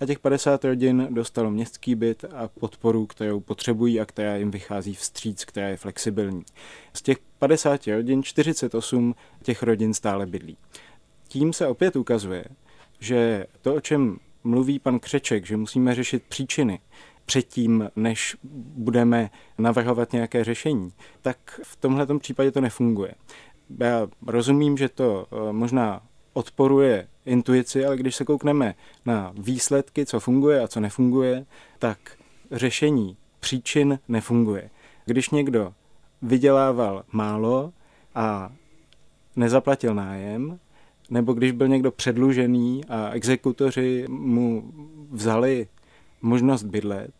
a 0.01 0.05
těch 0.05 0.19
50 0.19 0.65
rodin 0.65 1.07
dostalo 1.09 1.51
městský 1.51 1.95
byt 1.95 2.25
a 2.35 2.47
podporu, 2.47 3.05
kterou 3.05 3.39
potřebují 3.39 3.99
a 3.99 4.05
která 4.05 4.35
jim 4.35 4.51
vychází 4.51 4.93
vstříc, 4.93 5.45
která 5.45 5.67
je 5.69 5.77
flexibilní. 5.77 6.43
Z 6.93 7.01
těch 7.01 7.17
50 7.39 7.87
rodin 7.87 8.23
48 8.23 9.15
těch 9.43 9.63
rodin 9.63 9.93
stále 9.93 10.25
bydlí. 10.25 10.57
Tím 11.27 11.53
se 11.53 11.67
opět 11.67 11.95
ukazuje, 11.95 12.45
že 12.99 13.45
to, 13.61 13.75
o 13.75 13.81
čem 13.81 14.17
mluví 14.43 14.79
pan 14.79 14.99
Křeček, 14.99 15.45
že 15.45 15.57
musíme 15.57 15.95
řešit 15.95 16.23
příčiny, 16.29 16.79
předtím, 17.25 17.89
než 17.95 18.37
budeme 18.75 19.29
navrhovat 19.57 20.13
nějaké 20.13 20.43
řešení, 20.43 20.93
tak 21.21 21.61
v 21.63 21.75
tomhle 21.75 22.19
případě 22.19 22.51
to 22.51 22.61
nefunguje. 22.61 23.13
Já 23.79 24.07
rozumím, 24.27 24.77
že 24.77 24.89
to 24.89 25.27
eh, 25.31 25.53
možná 25.53 26.01
odporuje 26.33 27.07
intuici, 27.25 27.85
ale 27.85 27.97
když 27.97 28.15
se 28.15 28.25
koukneme 28.25 28.75
na 29.05 29.33
výsledky, 29.37 30.05
co 30.05 30.19
funguje 30.19 30.61
a 30.61 30.67
co 30.67 30.79
nefunguje, 30.79 31.45
tak 31.79 31.97
řešení 32.51 33.17
příčin 33.39 33.99
nefunguje. 34.07 34.69
Když 35.05 35.29
někdo 35.29 35.73
vydělával 36.21 37.03
málo 37.11 37.73
a 38.15 38.51
nezaplatil 39.35 39.95
nájem, 39.95 40.59
nebo 41.09 41.33
když 41.33 41.51
byl 41.51 41.67
někdo 41.67 41.91
předlužený 41.91 42.85
a 42.85 43.09
exekutoři 43.09 44.05
mu 44.09 44.73
vzali 45.11 45.67
možnost 46.21 46.63
bydlet, 46.63 47.13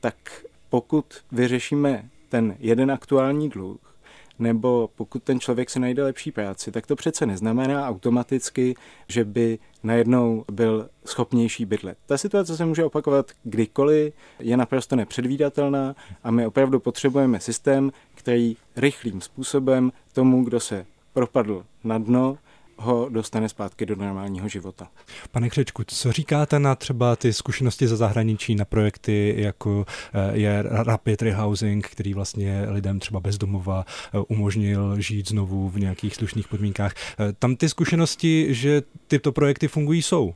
tak 0.00 0.44
pokud 0.68 1.04
vyřešíme 1.32 2.08
ten 2.28 2.56
jeden 2.58 2.90
aktuální 2.90 3.48
dluh, 3.48 3.95
nebo 4.38 4.90
pokud 4.94 5.22
ten 5.22 5.40
člověk 5.40 5.70
si 5.70 5.80
najde 5.80 6.02
lepší 6.02 6.32
práci, 6.32 6.72
tak 6.72 6.86
to 6.86 6.96
přece 6.96 7.26
neznamená 7.26 7.88
automaticky, 7.88 8.74
že 9.08 9.24
by 9.24 9.58
najednou 9.82 10.44
byl 10.52 10.88
schopnější 11.04 11.64
bydlet. 11.64 11.98
Ta 12.06 12.18
situace 12.18 12.56
se 12.56 12.66
může 12.66 12.84
opakovat 12.84 13.30
kdykoliv, 13.44 14.14
je 14.40 14.56
naprosto 14.56 14.96
nepředvídatelná 14.96 15.94
a 16.24 16.30
my 16.30 16.46
opravdu 16.46 16.80
potřebujeme 16.80 17.40
systém, 17.40 17.92
který 18.14 18.56
rychlým 18.76 19.20
způsobem 19.20 19.92
tomu, 20.12 20.44
kdo 20.44 20.60
se 20.60 20.86
propadl 21.12 21.64
na 21.84 21.98
dno, 21.98 22.38
ho 22.78 23.08
dostane 23.08 23.48
zpátky 23.48 23.86
do 23.86 23.96
normálního 23.96 24.48
života. 24.48 24.88
Pane 25.32 25.50
Křečku, 25.50 25.82
co 25.86 26.12
říkáte 26.12 26.58
na 26.58 26.74
třeba 26.74 27.16
ty 27.16 27.32
zkušenosti 27.32 27.88
ze 27.88 27.96
zahraničí, 27.96 28.54
na 28.54 28.64
projekty, 28.64 29.34
jako 29.38 29.86
eh, 30.14 30.36
je 30.38 30.62
Rapid 30.62 31.22
Rehousing, 31.22 31.88
který 31.88 32.14
vlastně 32.14 32.66
lidem 32.68 32.98
třeba 32.98 33.20
bezdomova 33.20 33.84
eh, 33.86 34.18
umožnil 34.18 35.00
žít 35.00 35.28
znovu 35.28 35.68
v 35.68 35.80
nějakých 35.80 36.14
slušných 36.14 36.48
podmínkách. 36.48 36.94
Eh, 36.96 37.32
tam 37.38 37.56
ty 37.56 37.68
zkušenosti, 37.68 38.54
že 38.54 38.82
tyto 39.06 39.32
projekty 39.32 39.68
fungují, 39.68 40.02
jsou? 40.02 40.34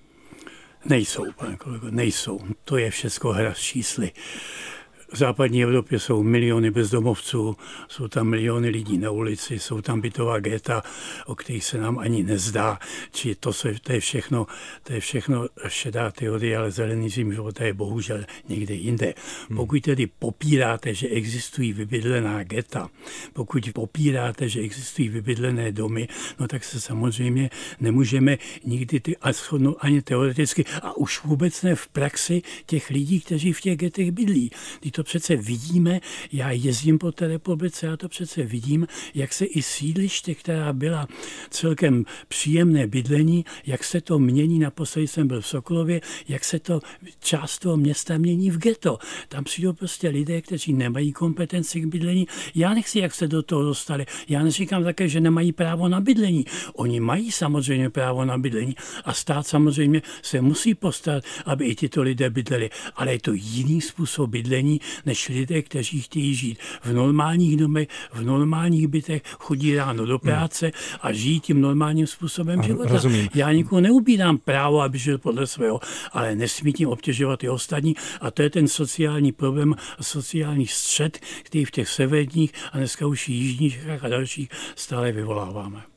Nejsou, 0.84 1.24
pane 1.38 1.56
kolego, 1.56 1.90
nejsou. 1.90 2.40
To 2.64 2.76
je 2.76 2.90
všechno 2.90 3.32
hra 3.32 3.54
s 3.54 3.58
čísly. 3.58 4.10
V 5.12 5.16
západní 5.16 5.62
Evropě 5.62 5.98
jsou 5.98 6.22
miliony 6.22 6.70
bezdomovců, 6.70 7.56
jsou 7.88 8.08
tam 8.08 8.28
miliony 8.28 8.68
lidí 8.68 8.98
na 8.98 9.10
ulici, 9.10 9.58
jsou 9.58 9.80
tam 9.80 10.00
bytová 10.00 10.38
geta, 10.38 10.82
o 11.26 11.34
kterých 11.34 11.64
se 11.64 11.78
nám 11.78 11.98
ani 11.98 12.22
nezdá. 12.22 12.78
Či 13.12 13.34
to, 13.34 13.52
se, 13.52 13.74
to, 13.82 13.92
je 13.92 14.00
všechno, 14.00 14.46
to 14.82 14.92
je 14.92 15.00
všechno 15.00 15.46
šedá 15.68 16.10
teorie, 16.10 16.56
ale 16.56 16.70
zelený 16.70 17.10
života 17.10 17.64
je 17.64 17.74
bohužel 17.74 18.24
někde 18.48 18.74
jinde. 18.74 19.14
Hmm. 19.48 19.56
Pokud 19.56 19.82
tedy 19.82 20.06
popíráte, 20.06 20.94
že 20.94 21.08
existují 21.08 21.72
vybydlená 21.72 22.42
geta, 22.42 22.88
pokud 23.32 23.70
popíráte, 23.74 24.48
že 24.48 24.60
existují 24.60 25.08
vybydlené 25.08 25.72
domy, 25.72 26.08
no 26.40 26.48
tak 26.48 26.64
se 26.64 26.80
samozřejmě 26.80 27.50
nemůžeme 27.80 28.36
nikdy 28.64 29.00
ty, 29.00 29.16
ani 29.78 30.02
teoreticky 30.02 30.64
a 30.82 30.96
už 30.96 31.24
vůbec 31.24 31.62
ne 31.62 31.74
v 31.74 31.88
praxi 31.88 32.42
těch 32.66 32.90
lidí, 32.90 33.20
kteří 33.20 33.52
v 33.52 33.60
těch 33.60 33.76
getech 33.76 34.10
bydlí. 34.10 34.50
Ty 34.80 34.90
to 34.90 34.99
přece 35.02 35.36
vidíme, 35.36 36.00
já 36.32 36.50
jezdím 36.50 36.98
po 36.98 37.12
té 37.12 37.28
republice, 37.28 37.86
já 37.86 37.96
to 37.96 38.08
přece 38.08 38.42
vidím, 38.42 38.86
jak 39.14 39.32
se 39.32 39.44
i 39.44 39.62
sídliště, 39.62 40.34
která 40.34 40.72
byla 40.72 41.08
celkem 41.50 42.04
příjemné 42.28 42.86
bydlení, 42.86 43.44
jak 43.66 43.84
se 43.84 44.00
to 44.00 44.18
mění, 44.18 44.58
naposledy 44.58 45.06
jsem 45.06 45.28
byl 45.28 45.40
v 45.40 45.46
Sokolově, 45.46 46.00
jak 46.28 46.44
se 46.44 46.58
to 46.58 46.80
část 47.20 47.58
toho 47.58 47.76
města 47.76 48.18
mění 48.18 48.50
v 48.50 48.58
ghetto. 48.58 48.98
Tam 49.28 49.44
přijdou 49.44 49.72
prostě 49.72 50.08
lidé, 50.08 50.40
kteří 50.40 50.72
nemají 50.72 51.12
kompetenci 51.12 51.80
k 51.80 51.86
bydlení. 51.86 52.26
Já 52.54 52.74
nechci, 52.74 52.98
jak 52.98 53.14
se 53.14 53.28
do 53.28 53.42
toho 53.42 53.62
dostali. 53.62 54.06
Já 54.28 54.42
neříkám 54.42 54.84
také, 54.84 55.08
že 55.08 55.20
nemají 55.20 55.52
právo 55.52 55.88
na 55.88 56.00
bydlení. 56.00 56.44
Oni 56.74 57.00
mají 57.00 57.32
samozřejmě 57.32 57.90
právo 57.90 58.24
na 58.24 58.38
bydlení 58.38 58.76
a 59.04 59.12
stát 59.12 59.46
samozřejmě 59.46 60.02
se 60.22 60.40
musí 60.40 60.74
postarat, 60.74 61.24
aby 61.44 61.64
i 61.64 61.74
tyto 61.74 62.02
lidé 62.02 62.30
bydleli. 62.30 62.70
Ale 62.94 63.12
je 63.12 63.20
to 63.20 63.32
jiný 63.32 63.80
způsob 63.80 64.30
bydlení, 64.30 64.80
než 65.06 65.28
lidé, 65.28 65.62
kteří 65.62 66.00
chtějí 66.00 66.34
žít 66.34 66.58
v 66.82 66.92
normálních 66.92 67.56
domech, 67.56 67.88
v 68.12 68.22
normálních 68.22 68.88
bytech, 68.88 69.22
chodí 69.38 69.76
ráno 69.76 70.06
do 70.06 70.18
práce 70.18 70.70
a 71.02 71.12
žijí 71.12 71.40
tím 71.40 71.60
normálním 71.60 72.06
způsobem 72.06 72.62
života. 72.62 72.92
Rozumím. 72.92 73.28
Já 73.34 73.52
nikomu 73.52 73.80
neubírám 73.80 74.38
právo, 74.38 74.80
aby 74.80 74.98
žil 74.98 75.18
podle 75.18 75.46
svého, 75.46 75.80
ale 76.12 76.34
nesmí 76.34 76.72
tím 76.72 76.88
obtěžovat 76.88 77.44
i 77.44 77.48
ostatní 77.48 77.96
a 78.20 78.30
to 78.30 78.42
je 78.42 78.50
ten 78.50 78.68
sociální 78.68 79.32
problém, 79.32 79.74
sociální 80.00 80.66
střed, 80.66 81.18
který 81.42 81.64
v 81.64 81.70
těch 81.70 81.88
severních 81.88 82.52
a 82.72 82.78
dneska 82.78 83.06
už 83.06 83.28
jižních 83.28 83.80
a 84.02 84.08
dalších 84.08 84.48
stále 84.76 85.12
vyvoláváme. 85.12 85.89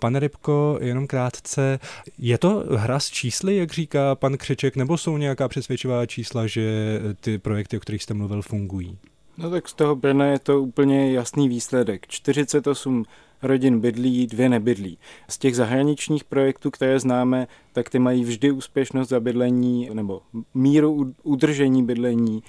Pane 0.00 0.20
Rybko, 0.20 0.78
jenom 0.80 1.06
krátce, 1.06 1.78
je 2.18 2.38
to 2.38 2.64
hra 2.70 3.00
s 3.00 3.10
čísly, 3.10 3.56
jak 3.56 3.72
říká 3.72 4.14
pan 4.14 4.36
Křeček, 4.36 4.76
nebo 4.76 4.98
jsou 4.98 5.16
nějaká 5.16 5.48
přesvědčivá 5.48 6.06
čísla, 6.06 6.46
že 6.46 7.00
ty 7.20 7.38
projekty, 7.38 7.76
o 7.76 7.80
kterých 7.80 8.02
jste 8.02 8.14
mluvil, 8.14 8.42
fungují? 8.42 8.98
No 9.38 9.50
tak 9.50 9.68
z 9.68 9.74
toho 9.74 9.96
Brna 9.96 10.26
je 10.26 10.38
to 10.38 10.60
úplně 10.60 11.12
jasný 11.12 11.48
výsledek. 11.48 12.06
48 12.08 13.04
rodin 13.42 13.80
bydlí, 13.80 14.26
dvě 14.26 14.48
nebydlí. 14.48 14.98
Z 15.28 15.38
těch 15.38 15.56
zahraničních 15.56 16.24
projektů, 16.24 16.70
které 16.70 17.00
známe, 17.00 17.46
tak 17.72 17.90
ty 17.90 17.98
mají 17.98 18.24
vždy 18.24 18.50
úspěšnost 18.50 19.08
za 19.08 19.20
bydlení 19.20 19.90
nebo 19.92 20.20
míru 20.54 21.14
udržení 21.22 21.84
bydlení 21.84 22.42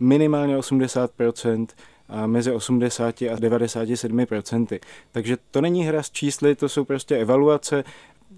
minimálně 0.00 0.56
80%, 0.56 1.66
a 1.68 1.99
mezi 2.26 2.52
80 2.52 3.22
a 3.22 3.36
97 3.38 4.26
procenty. 4.26 4.80
Takže 5.12 5.36
to 5.50 5.60
není 5.60 5.84
hra 5.84 6.02
s 6.02 6.10
čísly, 6.10 6.54
to 6.54 6.68
jsou 6.68 6.84
prostě 6.84 7.16
evaluace. 7.16 7.84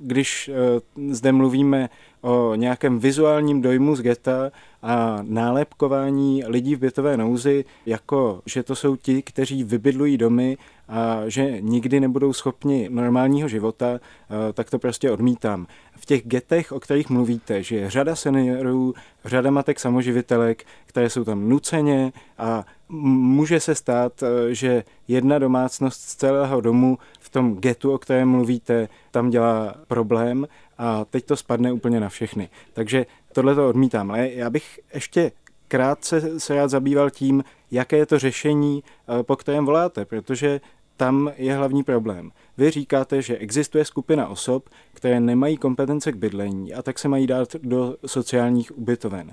Když 0.01 0.49
eh, 0.49 0.81
zde 1.15 1.33
mluvíme 1.33 1.89
o 2.21 2.55
nějakém 2.55 2.99
vizuálním 2.99 3.63
dojmu 3.63 3.97
z 3.97 4.03
geta 4.03 4.53
a 4.83 5.19
nálepkování 5.23 6.45
lidí 6.47 6.75
v 6.75 6.79
bytové 6.79 7.17
nouzi, 7.17 7.65
jako 7.87 8.43
že 8.47 8.63
to 8.63 8.75
jsou 8.75 8.97
ti, 8.97 9.23
kteří 9.23 9.65
vybydlují 9.65 10.17
domy 10.17 10.57
a 10.89 11.21
že 11.27 11.61
nikdy 11.61 12.01
nebudou 12.01 12.33
schopni 12.33 12.89
normálního 12.93 13.49
života, 13.49 14.01
eh, 14.01 14.53
tak 14.53 14.71
to 14.71 14.79
prostě 14.79 15.11
odmítám. 15.11 15.67
V 15.97 16.07
těch 16.07 16.27
getech, 16.27 16.73
o 16.73 16.81
kterých 16.81 17.11
mluvíte, 17.11 17.63
že 17.63 17.77
je 17.77 17.91
řada 17.91 18.17
seniorů, 18.17 18.95
řada 19.25 19.51
matek 19.51 19.81
samoživitelek, 19.81 20.65
které 20.87 21.11
jsou 21.11 21.25
tam 21.25 21.49
nuceně 21.49 22.13
a 22.39 22.65
může 23.01 23.61
se 23.61 23.75
stát, 23.75 24.23
eh, 24.23 24.55
že 24.55 24.85
jedna 25.09 25.39
domácnost 25.39 26.01
z 26.01 26.15
celého 26.15 26.61
domu 26.61 26.99
v 27.21 27.29
tom 27.29 27.57
getu, 27.57 27.93
o 27.93 27.99
kterém 27.99 28.29
mluvíte, 28.29 28.89
tam 29.11 29.31
dělá 29.31 29.75
problém 29.89 30.49
a 30.79 31.05
teď 31.05 31.25
to 31.25 31.37
spadne 31.37 31.73
úplně 31.73 32.01
na 32.01 32.09
všechny. 32.09 32.49
Takže 32.73 33.07
tohle 33.33 33.55
to 33.55 33.69
odmítám. 33.69 34.11
Ale 34.11 34.31
já 34.31 34.51
bych 34.51 34.81
ještě 34.95 35.33
krátce 35.69 36.41
se 36.41 36.55
rád 36.55 36.69
zabýval 36.69 37.11
tím, 37.11 37.45
jaké 37.71 37.97
je 37.97 38.07
to 38.07 38.19
řešení, 38.19 38.85
eh, 38.85 39.23
po 39.23 39.37
kterém 39.37 39.67
voláte, 39.67 40.05
protože 40.05 40.61
tam 40.97 41.33
je 41.37 41.55
hlavní 41.55 41.83
problém. 41.83 42.31
Vy 42.59 42.71
říkáte, 42.71 43.23
že 43.23 43.39
existuje 43.39 43.85
skupina 43.85 44.29
osob, 44.29 44.69
které 44.95 45.21
nemají 45.21 45.57
kompetence 45.57 46.13
k 46.13 46.17
bydlení 46.17 46.75
a 46.75 46.83
tak 46.83 46.99
se 46.99 47.09
mají 47.09 47.27
dát 47.27 47.57
do 47.63 47.97
sociálních 48.07 48.79
ubytoven. 48.79 49.33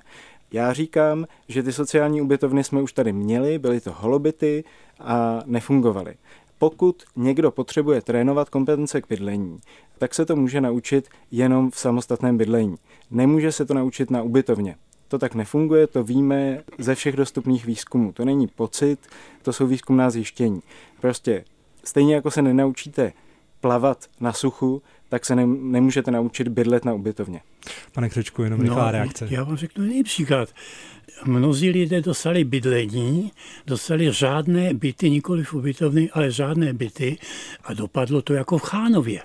Já 0.52 0.72
říkám, 0.72 1.26
že 1.48 1.62
ty 1.62 1.72
sociální 1.72 2.22
ubytovny 2.22 2.64
jsme 2.64 2.82
už 2.82 2.92
tady 2.92 3.12
měli, 3.12 3.58
byly 3.58 3.80
to 3.80 3.92
holobity 3.92 4.64
a 5.00 5.42
nefungovaly. 5.46 6.14
Pokud 6.58 7.02
někdo 7.16 7.50
potřebuje 7.50 8.02
trénovat 8.02 8.50
kompetence 8.50 9.00
k 9.00 9.08
bydlení, 9.08 9.58
tak 9.98 10.14
se 10.14 10.26
to 10.26 10.36
může 10.36 10.60
naučit 10.60 11.08
jenom 11.30 11.70
v 11.70 11.78
samostatném 11.78 12.38
bydlení. 12.38 12.76
Nemůže 13.10 13.52
se 13.52 13.66
to 13.66 13.74
naučit 13.74 14.10
na 14.10 14.22
ubytovně. 14.22 14.76
To 15.08 15.18
tak 15.18 15.34
nefunguje, 15.34 15.86
to 15.86 16.04
víme 16.04 16.62
ze 16.78 16.94
všech 16.94 17.16
dostupných 17.16 17.66
výzkumů. 17.66 18.12
To 18.12 18.24
není 18.24 18.46
pocit, 18.46 18.98
to 19.42 19.52
jsou 19.52 19.66
výzkumná 19.66 20.10
zjištění. 20.10 20.60
Prostě 21.00 21.44
stejně 21.84 22.14
jako 22.14 22.30
se 22.30 22.42
nenaučíte 22.42 23.12
plavat 23.60 24.06
na 24.20 24.32
suchu, 24.32 24.82
tak 25.08 25.26
se 25.26 25.36
ne, 25.36 25.46
nemůžete 25.46 26.10
naučit 26.10 26.48
bydlet 26.48 26.84
na 26.84 26.92
ubytovně. 26.92 27.40
Pane 27.92 28.08
Křečku, 28.08 28.42
jenom 28.42 28.60
rychlá 28.60 28.84
no, 28.84 28.92
reakce. 28.92 29.28
Já 29.30 29.44
vám 29.44 29.56
řeknu 29.56 29.84
jiný 29.84 30.02
příklad. 30.02 30.48
Mnozí 31.24 31.70
lidé 31.70 32.00
dostali 32.00 32.44
bydlení, 32.44 33.32
dostali 33.66 34.12
žádné 34.12 34.74
byty, 34.74 35.10
nikoli 35.10 35.44
v 35.44 35.54
ubytovny, 35.54 36.10
ale 36.10 36.30
žádné 36.30 36.72
byty 36.72 37.18
a 37.64 37.74
dopadlo 37.74 38.22
to 38.22 38.34
jako 38.34 38.58
v 38.58 38.62
Chánově 38.62 39.22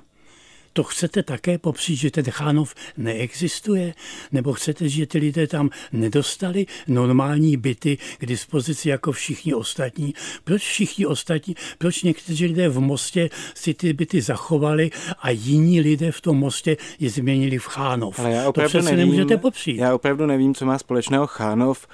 to 0.76 0.84
chcete 0.84 1.24
také 1.24 1.58
popřít, 1.58 1.96
že 1.96 2.12
ten 2.12 2.24
Chánov 2.24 2.76
neexistuje? 2.98 3.94
Nebo 4.32 4.54
chcete, 4.54 4.90
že 4.90 5.06
ty 5.06 5.18
lidé 5.18 5.48
tam 5.48 5.70
nedostali 5.92 6.66
normální 6.88 7.58
byty 7.58 7.98
k 8.18 8.26
dispozici 8.26 8.90
jako 8.90 9.12
všichni 9.12 9.54
ostatní? 9.54 10.14
Proč 10.44 10.62
všichni 10.62 11.06
ostatní, 11.06 11.56
proč 11.78 12.04
někteří 12.04 12.46
lidé 12.46 12.70
v 12.70 12.80
Mostě 12.80 13.30
si 13.54 13.74
ty 13.74 13.94
byty 13.94 14.22
zachovali 14.22 14.92
a 15.20 15.30
jiní 15.30 15.82
lidé 15.82 16.12
v 16.12 16.22
tom 16.22 16.38
Mostě 16.38 16.78
je 17.00 17.10
změnili 17.10 17.58
v 17.58 17.66
Chánov? 17.66 18.20
Ale 18.20 18.32
já 18.32 18.50
opravdu 18.50 18.72
to 18.72 18.78
přece 18.78 18.92
nevím, 18.96 19.00
nemůžete 19.00 19.38
popřít. 19.38 19.78
Já 19.78 19.96
opravdu 19.96 20.26
nevím, 20.26 20.56
co 20.56 20.66
má 20.66 20.78
společného 20.78 21.28
Chánov 21.28 21.88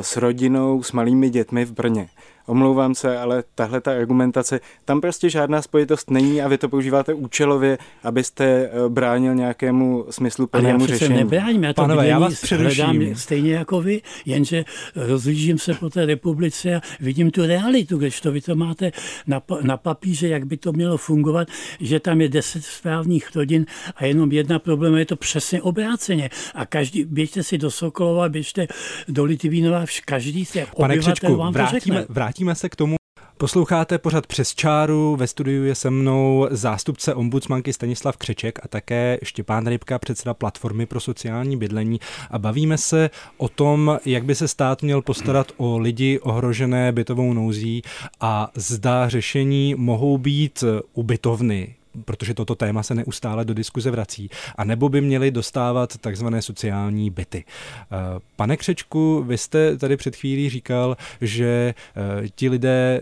s 0.00 0.16
rodinou, 0.16 0.82
s 0.82 0.92
malými 0.92 1.30
dětmi 1.30 1.64
v 1.64 1.72
Brně 1.72 2.08
omlouvám 2.46 2.94
se, 2.94 3.18
ale 3.18 3.44
tahle 3.54 3.80
ta 3.80 3.90
argumentace, 3.90 4.60
tam 4.84 5.00
prostě 5.00 5.30
žádná 5.30 5.62
spojitost 5.62 6.10
není 6.10 6.42
a 6.42 6.48
vy 6.48 6.58
to 6.58 6.68
používáte 6.68 7.14
účelově, 7.14 7.78
abyste 8.02 8.44
eh, 8.44 8.88
bránil 8.88 9.34
nějakému 9.34 10.06
smyslu 10.10 10.46
plnému 10.46 10.74
ale 10.74 10.82
já 10.82 10.86
řešení. 10.86 11.14
nebráním, 11.14 11.64
já 11.64 11.72
to 11.72 11.82
Panové, 11.82 12.08
já 12.08 12.18
vás 12.18 12.52
hledám 12.52 13.14
stejně 13.14 13.54
jako 13.54 13.80
vy, 13.80 14.02
jenže 14.24 14.64
rozlížím 14.96 15.58
se 15.58 15.74
po 15.74 15.90
té 15.90 16.06
republice 16.06 16.74
a 16.74 16.80
vidím 17.00 17.30
tu 17.30 17.46
realitu, 17.46 17.98
když 17.98 18.20
to 18.20 18.32
vy 18.32 18.40
to 18.40 18.54
máte 18.54 18.92
na, 19.26 19.42
na 19.62 19.76
papíře, 19.76 20.28
jak 20.28 20.46
by 20.46 20.56
to 20.56 20.72
mělo 20.72 20.96
fungovat, 20.96 21.48
že 21.80 22.00
tam 22.00 22.20
je 22.20 22.28
deset 22.28 22.64
správných 22.64 23.36
rodin 23.36 23.66
a 23.96 24.04
jenom 24.04 24.32
jedna 24.32 24.58
problém, 24.58 24.94
je 24.94 25.06
to 25.06 25.16
přesně 25.16 25.62
obráceně. 25.62 26.30
A 26.54 26.66
každý, 26.66 27.04
běžte 27.04 27.42
si 27.42 27.58
do 27.58 27.70
Sokolova, 27.70 28.28
běžte 28.28 28.66
do 29.08 29.24
Litvínova, 29.66 29.86
každý 30.04 30.44
se 30.44 30.66
Pane 30.76 30.98
Křečku, 30.98 31.36
vám 31.36 31.52
vrátíme, 31.52 32.04
to 32.04 32.12
vrátíme 32.12 32.54
se 32.54 32.68
k 32.68 32.76
tomu, 32.76 32.96
Posloucháte 33.38 33.98
pořad 33.98 34.26
přes 34.26 34.54
čáru, 34.54 35.16
ve 35.16 35.26
studiu 35.26 35.64
je 35.64 35.74
se 35.74 35.90
mnou 35.90 36.48
zástupce 36.50 37.14
ombudsmanky 37.14 37.72
Stanislav 37.72 38.16
Křeček 38.16 38.58
a 38.62 38.68
také 38.68 39.18
Štěpán 39.22 39.66
Rybka, 39.66 39.98
předseda 39.98 40.34
platformy 40.34 40.86
pro 40.86 41.00
sociální 41.00 41.56
bydlení. 41.56 42.00
A 42.30 42.38
bavíme 42.38 42.78
se 42.78 43.10
o 43.36 43.48
tom, 43.48 43.98
jak 44.04 44.24
by 44.24 44.34
se 44.34 44.48
stát 44.48 44.82
měl 44.82 45.02
postarat 45.02 45.52
o 45.56 45.78
lidi 45.78 46.20
ohrožené 46.20 46.92
bytovou 46.92 47.32
nouzí 47.32 47.82
a 48.20 48.50
zda 48.54 49.08
řešení 49.08 49.74
mohou 49.74 50.18
být 50.18 50.64
ubytovny, 50.92 51.74
protože 52.04 52.34
toto 52.34 52.54
téma 52.54 52.82
se 52.82 52.94
neustále 52.94 53.44
do 53.44 53.54
diskuze 53.54 53.90
vrací, 53.90 54.30
a 54.56 54.64
nebo 54.64 54.88
by 54.88 55.00
měli 55.00 55.30
dostávat 55.30 55.98
takzvané 55.98 56.42
sociální 56.42 57.10
byty. 57.10 57.44
Eh, 57.46 57.96
pane 58.36 58.56
Křečku, 58.56 59.24
vy 59.26 59.38
jste 59.38 59.76
tady 59.76 59.96
před 59.96 60.16
chvílí 60.16 60.50
říkal, 60.50 60.96
že 61.20 61.74
eh, 61.96 62.28
ti 62.34 62.48
lidé, 62.48 63.00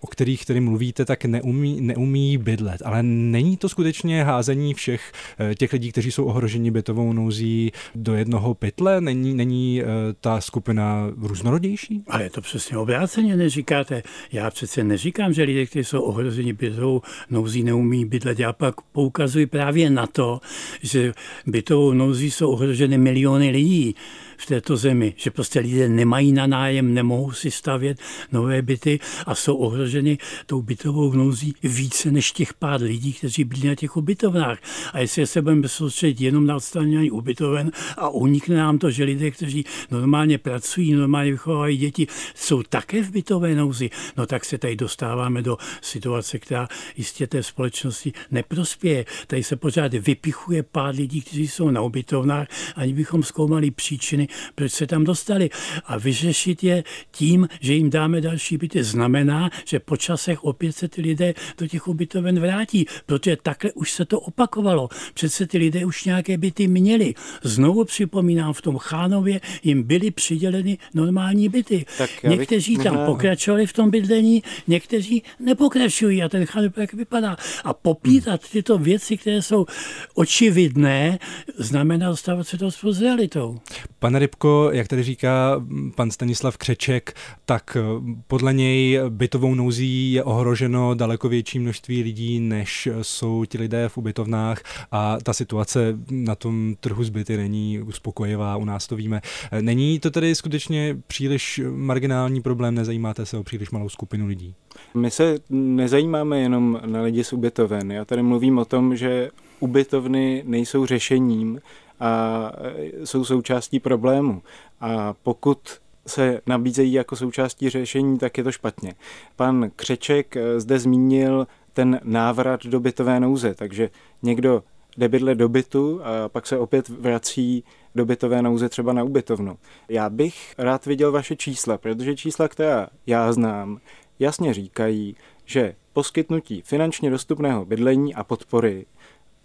o 0.00 0.06
kterých 0.06 0.44
tedy 0.44 0.60
mluvíte, 0.60 1.04
tak 1.04 1.24
neumí, 1.24 1.80
neumí 1.80 2.38
bydlet, 2.38 2.82
ale 2.84 3.02
není 3.02 3.56
to 3.56 3.68
skutečně 3.68 4.24
házení 4.24 4.74
všech 4.74 5.12
eh, 5.38 5.54
těch 5.54 5.72
lidí, 5.72 5.92
kteří 5.92 6.12
jsou 6.12 6.24
ohroženi 6.24 6.70
bytovou 6.70 7.12
nouzí 7.12 7.72
do 7.94 8.14
jednoho 8.14 8.54
pytle? 8.54 9.00
Není, 9.00 9.34
není 9.34 9.82
ta 10.20 10.40
skupina 10.40 11.10
různorodější? 11.16 12.02
Ale 12.08 12.22
je 12.22 12.30
to 12.30 12.40
přesně 12.40 12.78
obráceně, 12.78 13.36
neříkáte. 13.36 14.02
Já 14.32 14.50
přece 14.50 14.84
neříkám, 14.84 15.32
že 15.32 15.42
lidé, 15.42 15.66
kteří 15.66 15.84
jsou 15.84 16.02
ohroženi 16.02 16.52
bytovou 16.52 17.02
nouzí, 17.30 17.62
neumí 17.62 18.04
bydlet 18.04 18.33
já 18.38 18.52
pak 18.52 18.80
poukazuji 18.80 19.46
právě 19.46 19.90
na 19.90 20.06
to, 20.06 20.40
že 20.82 21.12
bytovou 21.46 21.92
nouzí 21.92 22.30
jsou 22.30 22.50
ohroženy 22.50 22.98
miliony 22.98 23.50
lidí 23.50 23.94
v 24.36 24.46
této 24.46 24.76
zemi, 24.76 25.14
že 25.16 25.30
prostě 25.30 25.60
lidé 25.60 25.88
nemají 25.88 26.32
na 26.32 26.46
nájem, 26.46 26.94
nemohou 26.94 27.32
si 27.32 27.50
stavět 27.50 27.98
nové 28.32 28.62
byty 28.62 29.00
a 29.26 29.34
jsou 29.34 29.56
ohroženi 29.56 30.18
tou 30.46 30.62
bytovou 30.62 31.12
nouzí 31.12 31.54
více 31.62 32.10
než 32.10 32.32
těch 32.32 32.54
pár 32.54 32.82
lidí, 32.82 33.12
kteří 33.12 33.44
byli 33.44 33.68
na 33.68 33.74
těch 33.74 33.96
ubytovnách. 33.96 34.58
A 34.92 34.98
jestli 34.98 35.26
se 35.26 35.42
budeme 35.42 35.68
soustředit 35.68 36.24
jenom 36.24 36.46
na 36.46 36.56
odstraňování 36.56 37.10
ubytoven 37.10 37.70
a 37.96 38.08
unikne 38.08 38.56
nám 38.56 38.78
to, 38.78 38.90
že 38.90 39.04
lidé, 39.04 39.30
kteří 39.30 39.64
normálně 39.90 40.38
pracují, 40.38 40.92
normálně 40.92 41.30
vychovávají 41.30 41.76
děti, 41.76 42.06
jsou 42.34 42.62
také 42.62 43.02
v 43.02 43.10
bytové 43.10 43.54
nouzi, 43.54 43.90
no 44.16 44.26
tak 44.26 44.44
se 44.44 44.58
tady 44.58 44.76
dostáváme 44.76 45.42
do 45.42 45.58
situace, 45.80 46.38
která 46.38 46.68
jistě 46.96 47.26
té 47.26 47.42
společnosti 47.42 48.12
neprospěje. 48.30 49.04
Tady 49.26 49.42
se 49.42 49.56
pořád 49.56 49.94
vypichuje 49.94 50.62
pár 50.62 50.94
lidí, 50.94 51.20
kteří 51.20 51.48
jsou 51.48 51.70
na 51.70 51.80
ubytovnách, 51.80 52.48
ani 52.76 52.92
bychom 52.92 53.22
zkoumali 53.22 53.70
příčiny, 53.70 54.23
proč 54.54 54.72
se 54.72 54.86
tam 54.86 55.04
dostali. 55.04 55.50
A 55.86 55.98
vyřešit 55.98 56.64
je 56.64 56.84
tím, 57.10 57.48
že 57.60 57.74
jim 57.74 57.90
dáme 57.90 58.20
další 58.20 58.56
byty, 58.56 58.84
znamená, 58.84 59.50
že 59.64 59.80
po 59.80 59.96
časech 59.96 60.44
opět 60.44 60.72
se 60.72 60.88
ty 60.88 61.02
lidé 61.02 61.34
do 61.58 61.66
těch 61.66 61.88
ubytoven 61.88 62.40
vrátí, 62.40 62.86
protože 63.06 63.36
takhle 63.42 63.72
už 63.72 63.92
se 63.92 64.04
to 64.04 64.20
opakovalo. 64.20 64.88
Přece 65.14 65.46
ty 65.46 65.58
lidé 65.58 65.84
už 65.84 66.04
nějaké 66.04 66.38
byty 66.38 66.68
měli. 66.68 67.14
Znovu 67.42 67.84
připomínám, 67.84 68.52
v 68.52 68.62
tom 68.62 68.78
Chánově 68.78 69.40
jim 69.62 69.82
byly 69.82 70.10
přiděleny 70.10 70.78
normální 70.94 71.48
byty. 71.48 71.86
Někteří 72.24 72.76
tam 72.76 72.98
pokračovali 73.06 73.66
v 73.66 73.72
tom 73.72 73.90
bydlení, 73.90 74.42
někteří 74.66 75.22
nepokračují 75.40 76.22
a 76.22 76.28
ten 76.28 76.46
Chánov 76.46 76.78
jak 76.78 76.94
vypadá. 76.94 77.36
A 77.64 77.74
popírat 77.74 78.40
tyto 78.52 78.78
věci, 78.78 79.16
které 79.16 79.42
jsou 79.42 79.66
očividné, 80.14 81.18
znamená 81.58 82.08
dostávat 82.08 82.44
se 82.44 82.58
to 82.58 82.70
s 82.70 83.00
realitou. 83.00 83.60
Pane 83.98 84.13
Rybko, 84.16 84.70
jak 84.72 84.88
tady 84.88 85.02
říká 85.02 85.62
pan 85.94 86.10
Stanislav 86.10 86.56
Křeček, 86.56 87.16
tak 87.46 87.76
eh, 87.76 87.82
podle 88.26 88.52
něj 88.52 89.00
bytovou 89.08 89.54
nouzí 89.54 90.12
je 90.12 90.24
ohroženo 90.24 90.94
daleko 90.94 91.28
větší 91.28 91.58
množství 91.58 92.02
lidí, 92.02 92.40
než 92.40 92.88
jsou 93.02 93.44
ti 93.44 93.58
lidé 93.58 93.88
v 93.88 93.98
ubytovnách 93.98 94.62
a 94.92 95.18
ta 95.22 95.32
situace 95.32 95.98
na 96.10 96.34
tom 96.34 96.74
trhu 96.80 97.04
zbyty 97.04 97.36
není 97.36 97.80
uspokojivá, 97.80 98.56
u 98.56 98.64
nás 98.64 98.86
to 98.86 98.96
víme. 98.96 99.20
Eh, 99.52 99.62
není 99.62 100.00
to 100.00 100.10
tedy 100.10 100.34
skutečně 100.34 100.96
příliš 101.06 101.60
marginální 101.70 102.42
problém, 102.42 102.74
nezajímáte 102.74 103.26
se 103.26 103.38
o 103.38 103.42
příliš 103.42 103.70
malou 103.70 103.88
skupinu 103.88 104.26
lidí? 104.26 104.54
My 104.94 105.10
se 105.10 105.38
nezajímáme 105.50 106.40
jenom 106.40 106.80
na 106.86 107.02
lidi 107.02 107.24
z 107.24 107.32
ubytoven. 107.32 107.92
Já 107.92 108.04
tady 108.04 108.22
mluvím 108.22 108.58
o 108.58 108.64
tom, 108.64 108.96
že 108.96 109.30
ubytovny 109.60 110.42
nejsou 110.46 110.86
řešením, 110.86 111.60
a 112.04 112.52
e, 112.58 113.06
jsou 113.06 113.24
součástí 113.24 113.80
problému. 113.80 114.42
A 114.80 115.14
pokud 115.22 115.58
se 116.06 116.40
nabízejí 116.46 116.92
jako 116.92 117.16
součástí 117.16 117.70
řešení, 117.70 118.18
tak 118.18 118.38
je 118.38 118.44
to 118.44 118.52
špatně. 118.52 118.94
Pan 119.36 119.70
Křeček 119.76 120.36
e, 120.36 120.60
zde 120.60 120.78
zmínil 120.78 121.46
ten 121.72 122.00
návrat 122.04 122.66
do 122.66 122.80
bytové 122.80 123.20
nouze, 123.20 123.54
takže 123.54 123.90
někdo 124.22 124.62
jde 124.96 125.08
bydle 125.08 125.34
do 125.34 125.48
bytu 125.48 126.00
a 126.04 126.28
pak 126.28 126.46
se 126.46 126.58
opět 126.58 126.88
vrací 126.88 127.64
do 127.94 128.04
bytové 128.04 128.42
nouze 128.42 128.68
třeba 128.68 128.92
na 128.92 129.02
ubytovnu. 129.02 129.58
Já 129.88 130.10
bych 130.10 130.54
rád 130.58 130.86
viděl 130.86 131.12
vaše 131.12 131.36
čísla, 131.36 131.78
protože 131.78 132.16
čísla, 132.16 132.48
která 132.48 132.88
já 133.06 133.32
znám, 133.32 133.80
jasně 134.18 134.54
říkají, 134.54 135.16
že 135.44 135.74
poskytnutí 135.92 136.62
finančně 136.62 137.10
dostupného 137.10 137.64
bydlení 137.64 138.14
a 138.14 138.24
podpory 138.24 138.86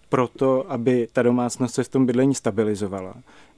proto, 0.09 0.71
aby 0.71 1.07
ta 1.13 1.23
domácnost 1.23 1.75
se 1.75 1.83
v 1.83 1.89
tom 1.89 2.05
bydlení 2.05 2.35
stabilizovala, 2.35 3.13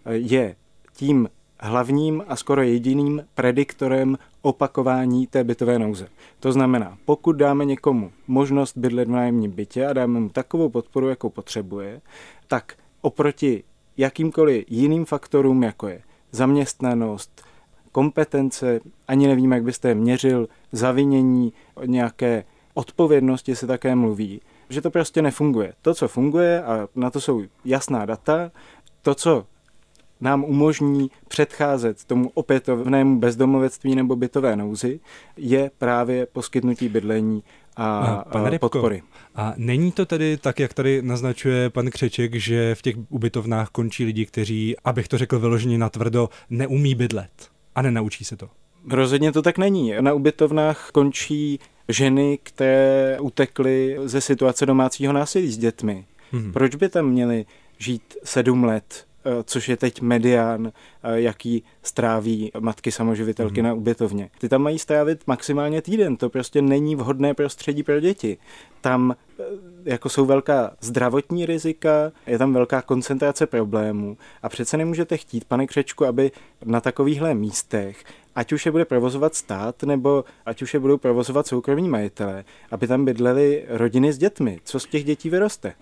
je 0.10 0.56
tím 0.94 1.30
hlavním 1.60 2.24
a 2.28 2.36
skoro 2.36 2.62
jediným 2.62 3.26
prediktorem 3.36 4.18
opakování 4.42 5.28
té 5.28 5.44
bytové 5.44 5.80
nouze. 5.80 6.08
To 6.40 6.52
znamená, 6.52 6.98
pokud 7.06 7.32
dáme 7.32 7.66
někomu 7.66 8.12
možnost 8.28 8.78
bydlet 8.78 9.08
v 9.08 9.12
nájemním 9.12 9.52
bytě 9.52 9.88
a 9.88 9.94
dáme 9.94 10.20
mu 10.20 10.30
takovou 10.30 10.70
podporu, 10.70 11.10
jakou 11.10 11.30
potřebuje, 11.30 12.02
tak 12.48 12.74
oproti 13.02 13.64
jakýmkoliv 13.98 14.66
jiným 14.68 15.06
faktorům, 15.06 15.64
jako 15.64 15.88
je 15.88 16.02
zaměstnanost, 16.32 17.42
kompetence, 17.92 18.80
ani 19.08 19.28
nevím, 19.28 19.52
jak 19.52 19.64
byste 19.64 19.90
je 19.90 19.96
měřil, 19.96 20.48
zavinění, 20.72 21.54
nějaké 21.86 22.44
odpovědnosti 22.74 23.56
se 23.56 23.68
také 23.68 23.96
mluví, 23.96 24.42
že 24.72 24.82
to 24.82 24.92
prostě 24.92 25.22
nefunguje. 25.22 25.74
To, 25.82 25.94
co 25.94 26.08
funguje, 26.08 26.64
a 26.64 26.88
na 26.96 27.10
to 27.10 27.22
jsou 27.22 27.44
jasná 27.66 28.06
data, 28.06 28.52
to, 29.02 29.16
co 29.16 29.46
nám 30.22 30.44
umožní 30.44 31.12
předcházet 31.28 32.04
tomu 32.04 32.32
opětovnému 32.34 33.20
bezdomovectví 33.20 33.96
nebo 33.96 34.16
bytové 34.16 34.56
nouzi, 34.56 35.00
je 35.38 35.72
právě 35.78 36.26
poskytnutí 36.26 36.90
bydlení 36.90 37.44
a, 37.76 37.98
a 38.32 38.50
Rybko, 38.50 38.70
podpory. 38.70 39.04
A 39.36 39.54
není 39.58 39.92
to 39.92 40.06
tedy 40.06 40.38
tak, 40.38 40.60
jak 40.60 40.74
tady 40.74 41.02
naznačuje 41.02 41.70
pan 41.70 41.90
Křeček, 41.90 42.36
že 42.36 42.76
v 42.76 42.82
těch 42.82 42.96
ubytovnách 43.10 43.70
končí 43.70 44.06
lidi, 44.06 44.26
kteří, 44.26 44.76
abych 44.84 45.08
to 45.08 45.18
řekl 45.18 45.40
vyloženě 45.40 45.78
natvrdo, 45.78 46.30
neumí 46.50 46.96
bydlet 46.96 47.50
a 47.76 47.82
nenaučí 47.82 48.24
se 48.24 48.38
to? 48.38 48.50
Rozhodně 48.90 49.32
to 49.32 49.42
tak 49.42 49.58
není. 49.58 49.94
Na 50.00 50.14
ubytovnách 50.14 50.90
končí 50.94 51.60
ženy, 51.88 52.40
které 52.44 53.18
utekly 53.22 53.98
ze 54.04 54.22
situace 54.22 54.66
domácího 54.66 55.14
násilí 55.14 55.52
s 55.52 55.58
dětmi. 55.58 56.06
Hmm. 56.32 56.54
Proč 56.54 56.76
by 56.76 56.90
tam 56.90 57.06
měly 57.06 57.46
žít 57.78 58.18
sedm 58.24 58.64
let 58.64 59.06
Eh, 59.26 59.44
což 59.44 59.70
je 59.70 59.78
teď 59.78 60.02
medián, 60.02 60.68
eh, 61.04 61.22
jaký 61.22 61.64
stráví 61.84 62.52
matky 62.60 62.92
samoživitelky 62.92 63.62
mm. 63.62 63.68
na 63.68 63.74
ubytovně. 63.74 64.30
Ty 64.40 64.50
tam 64.50 64.62
mají 64.62 64.80
strávit 64.80 65.28
maximálně 65.28 65.82
týden, 65.82 66.18
to 66.18 66.30
prostě 66.30 66.62
není 66.62 66.96
vhodné 66.96 67.34
prostředí 67.34 67.84
pro 67.84 68.00
děti. 68.00 68.38
Tam 68.82 69.16
eh, 69.40 69.44
jako 69.86 70.10
jsou 70.10 70.26
velká 70.26 70.72
zdravotní 70.82 71.46
rizika, 71.46 72.12
je 72.28 72.38
tam 72.38 72.54
velká 72.54 72.82
koncentrace 72.82 73.48
problémů 73.48 74.18
a 74.44 74.50
přece 74.50 74.78
nemůžete 74.78 75.18
chtít, 75.18 75.46
pane 75.46 75.68
Křečku, 75.68 76.06
aby 76.06 76.32
na 76.66 76.82
takovýchhle 76.82 77.34
místech 77.34 78.04
ať 78.36 78.54
už 78.54 78.66
je 78.66 78.72
bude 78.72 78.86
provozovat 78.86 79.36
stát, 79.36 79.84
nebo 79.84 80.24
ať 80.46 80.62
už 80.62 80.74
je 80.74 80.80
budou 80.80 80.98
provozovat 80.98 81.48
soukromí 81.48 81.90
majitelé, 81.90 82.44
aby 82.72 82.88
tam 82.88 83.06
bydleli 83.06 83.66
rodiny 83.68 84.14
s 84.14 84.18
dětmi. 84.18 84.60
Co 84.64 84.80
z 84.80 84.86
těch 84.86 85.04
dětí 85.04 85.30
vyroste? 85.30 85.74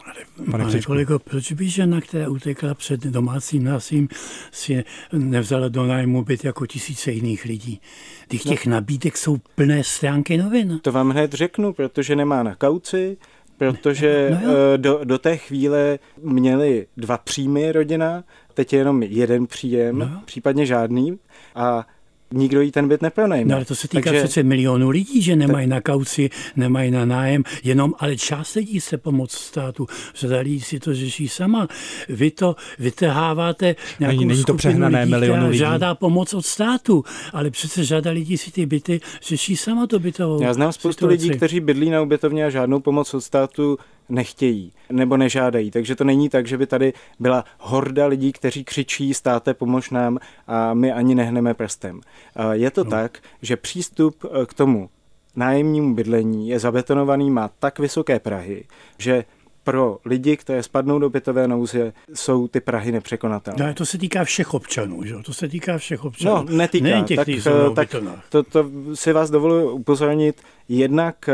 Pane, 0.52 0.64
Pane 0.66 0.82
kolego, 0.82 1.20
proč 1.20 1.52
by 1.52 1.70
žena, 1.70 2.02
která 2.02 2.30
utekla 2.30 2.74
před 2.74 3.00
domácím 3.00 3.64
násilím, 3.64 4.08
si 4.52 4.84
nevzala 5.14 5.68
do 5.68 5.86
nájmu 5.86 6.24
byt 6.24 6.46
jako 6.46 6.66
tisíce 6.66 7.12
jiných 7.12 7.46
lidí? 7.46 7.82
Těch, 8.28 8.44
těch 8.44 8.66
no. 8.66 8.72
nabídek 8.72 9.18
jsou 9.18 9.38
plné 9.56 9.84
stránky 9.84 10.38
novin. 10.38 10.80
To 10.82 10.92
vám 10.92 11.10
hned 11.10 11.34
řeknu, 11.34 11.74
protože 11.74 12.16
nemá 12.16 12.44
na 12.44 12.56
kauci, 12.56 13.18
protože 13.58 14.38
no, 14.44 14.48
no 14.48 14.54
do, 14.78 15.00
do 15.04 15.18
té 15.18 15.38
chvíle 15.38 16.00
měli 16.22 16.88
dva 16.98 17.18
příjmy 17.18 17.72
rodina, 17.72 18.24
teď 18.54 18.74
je 18.74 18.80
jenom 18.80 19.04
jeden 19.04 19.48
příjem, 19.48 20.00
no. 20.00 20.22
případně 20.26 20.66
žádný. 20.66 21.20
A 21.56 21.88
nikdo 22.34 22.62
jí 22.62 22.72
ten 22.72 22.88
byt 22.88 23.02
nepronajme. 23.02 23.50
No 23.50 23.56
ale 23.56 23.66
to 23.66 23.76
se 23.76 23.88
týká 23.88 24.10
Takže... 24.10 24.24
přece 24.24 24.44
milionů 24.44 24.90
lidí, 24.90 25.22
že 25.22 25.36
nemají 25.36 25.68
na 25.68 25.82
kauci, 25.82 26.30
nemají 26.56 26.92
na 26.92 27.06
nájem, 27.06 27.44
jenom 27.64 27.94
ale 28.00 28.18
část 28.18 28.54
lidí 28.54 28.82
se 28.82 28.98
pomoc 28.98 29.32
státu. 29.32 29.88
Řada 30.16 30.40
lidí 30.40 30.62
si 30.62 30.80
to 30.80 30.94
řeší 30.94 31.28
sama. 31.28 31.68
Vy 32.10 32.32
to 32.32 32.56
vytrháváte 32.80 33.76
nějakou 34.00 34.18
není, 34.18 34.26
není 34.26 34.44
to 34.44 34.54
přehnané 34.54 35.00
lidí, 35.00 35.12
milionu 35.12 35.46
lidí. 35.46 35.58
žádá 35.58 35.96
pomoc 35.96 36.34
od 36.34 36.46
státu, 36.46 37.04
ale 37.34 37.52
přece 37.52 37.86
řada 37.86 38.12
lidí 38.12 38.38
si 38.38 38.52
ty 38.52 38.66
byty 38.66 39.02
řeší 39.28 39.58
sama 39.58 39.88
to 39.88 40.00
bytovou 40.00 40.42
Já 40.42 40.54
znám 40.54 40.72
spoustu 40.72 41.06
situaci. 41.06 41.24
lidí, 41.24 41.38
kteří 41.38 41.60
bydlí 41.60 41.90
na 41.90 42.02
ubytovně 42.02 42.46
a 42.46 42.50
žádnou 42.50 42.80
pomoc 42.80 43.14
od 43.14 43.22
státu 43.22 43.78
nechtějí 44.10 44.74
nebo 44.92 45.18
nežádají. 45.18 45.72
Takže 45.72 45.96
to 45.96 46.04
není 46.04 46.30
tak, 46.30 46.48
že 46.48 46.58
by 46.58 46.68
tady 46.68 46.94
byla 47.20 47.46
horda 47.60 48.06
lidí, 48.06 48.32
kteří 48.32 48.64
křičí 48.64 49.14
státe 49.14 49.54
pomož 49.54 49.90
nám 49.90 50.18
a 50.48 50.74
my 50.74 50.92
ani 50.92 51.16
nehneme 51.16 51.54
prstem. 51.54 52.02
Je 52.52 52.72
to 52.72 52.84
no. 52.84 52.90
tak, 52.90 53.20
že 53.42 53.58
přístup 53.58 54.26
e, 54.26 54.46
k 54.46 54.54
tomu 54.54 54.90
nájemnímu 55.36 55.96
bydlení 55.96 56.50
je 56.50 56.60
zabetonovaný, 56.60 57.32
má 57.32 57.50
tak 57.60 57.80
vysoké 57.80 58.20
Prahy, 58.20 58.64
že 58.98 59.26
pro 59.64 59.98
lidi, 60.06 60.38
kteří 60.38 60.64
spadnou 60.64 61.00
do 61.00 61.10
bytové 61.10 61.48
nouze, 61.48 61.94
jsou 62.14 62.48
ty 62.48 62.60
Prahy 62.60 62.92
nepřekonatelné. 62.92 63.68
No, 63.68 63.74
to 63.74 63.86
se 63.86 63.98
týká 63.98 64.24
všech 64.24 64.54
občanů, 64.54 65.04
že? 65.04 65.16
To 65.26 65.34
se 65.34 65.48
týká 65.48 65.78
všech 65.78 66.06
občanů. 66.06 66.36
No, 66.36 66.58
netýká. 66.58 66.88
Ne 66.88 67.04
těch, 67.04 67.16
tak, 67.16 67.28
e, 67.30 67.74
tak 67.76 67.96
to, 68.30 68.44
to 68.44 68.70
si 68.94 69.14
vás 69.14 69.30
dovoluji 69.30 69.72
upozornit. 69.72 70.42
Jednak 70.70 71.30
e, 71.30 71.34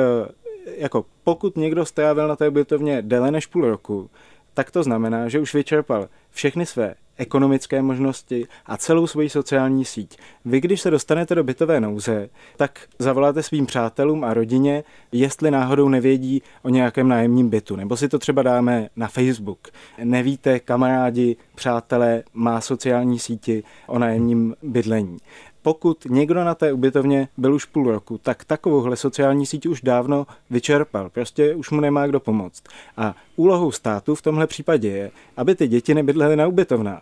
jako 0.78 1.06
pokud 1.24 1.58
někdo 1.58 1.86
strávil 1.86 2.28
na 2.28 2.36
té 2.36 2.50
ubytovně 2.50 3.02
déle 3.02 3.32
než 3.32 3.46
půl 3.46 3.70
roku, 3.70 4.10
tak 4.54 4.72
to 4.72 4.84
znamená, 4.84 5.30
že 5.30 5.40
už 5.40 5.54
vyčerpal 5.54 6.10
všechny 6.32 6.66
své 6.66 6.96
ekonomické 7.18 7.82
možnosti 7.82 8.48
a 8.66 8.78
celou 8.78 9.08
svoji 9.08 9.30
sociální 9.30 9.86
síť. 9.86 10.18
Vy, 10.46 10.62
když 10.62 10.82
se 10.82 10.92
dostanete 10.92 11.36
do 11.36 11.44
bytové 11.44 11.80
nouze, 11.80 12.30
tak 12.58 12.80
zavoláte 13.00 13.44
svým 13.44 13.66
přátelům 13.66 14.24
a 14.24 14.34
rodině, 14.34 14.84
jestli 15.12 15.52
náhodou 15.52 15.90
nevědí 15.90 16.42
o 16.62 16.70
nějakém 16.70 17.08
nájemním 17.08 17.50
bytu, 17.50 17.76
nebo 17.76 17.98
si 17.98 18.10
to 18.10 18.20
třeba 18.20 18.44
dáme 18.44 18.90
na 18.96 19.08
Facebook. 19.08 19.68
Nevíte, 20.04 20.60
kamarádi, 20.60 21.36
přátelé, 21.56 22.24
má 22.34 22.62
sociální 22.62 23.20
síti 23.20 23.64
o 23.88 24.00
nájemním 24.00 24.56
bydlení 24.64 25.18
pokud 25.66 26.06
někdo 26.10 26.44
na 26.44 26.56
té 26.56 26.74
ubytovně 26.74 27.28
byl 27.38 27.54
už 27.54 27.66
půl 27.66 27.92
roku, 27.92 28.18
tak 28.18 28.46
takovouhle 28.46 28.96
sociální 28.96 29.46
síť 29.46 29.66
už 29.66 29.82
dávno 29.82 30.28
vyčerpal. 30.50 31.10
Prostě 31.10 31.56
už 31.56 31.72
mu 31.72 31.82
nemá 31.82 32.08
kdo 32.08 32.20
pomoct. 32.20 32.64
A 32.98 33.16
úlohou 33.36 33.72
státu 33.72 34.16
v 34.16 34.22
tomhle 34.22 34.48
případě 34.48 34.90
je, 34.90 35.12
aby 35.38 35.56
ty 35.56 35.68
děti 35.68 35.94
nebydlely 35.94 36.36
na 36.36 36.48
ubytovnách. 36.48 37.02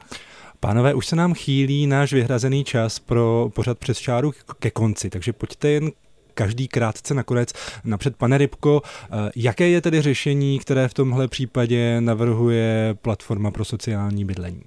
Pánové, 0.59 0.93
už 0.93 1.07
se 1.07 1.15
nám 1.15 1.33
chýlí 1.33 1.87
náš 1.87 2.13
vyhrazený 2.13 2.63
čas 2.63 2.99
pro 2.99 3.51
pořad 3.53 3.77
přes 3.77 3.97
čáru 3.97 4.31
ke 4.59 4.71
konci, 4.71 5.09
takže 5.09 5.33
pojďte 5.33 5.69
jen 5.69 5.91
každý 6.33 6.67
krátce 6.67 7.13
nakonec. 7.13 7.53
Napřed, 7.83 8.15
pane 8.15 8.37
Rybko, 8.37 8.81
eh, 8.85 9.31
jaké 9.35 9.69
je 9.69 9.81
tedy 9.81 10.01
řešení, 10.01 10.59
které 10.59 10.87
v 10.87 10.93
tomhle 10.93 11.27
případě 11.27 12.01
navrhuje 12.01 12.95
platforma 13.01 13.51
pro 13.51 13.65
sociální 13.65 14.25
bydlení? 14.25 14.61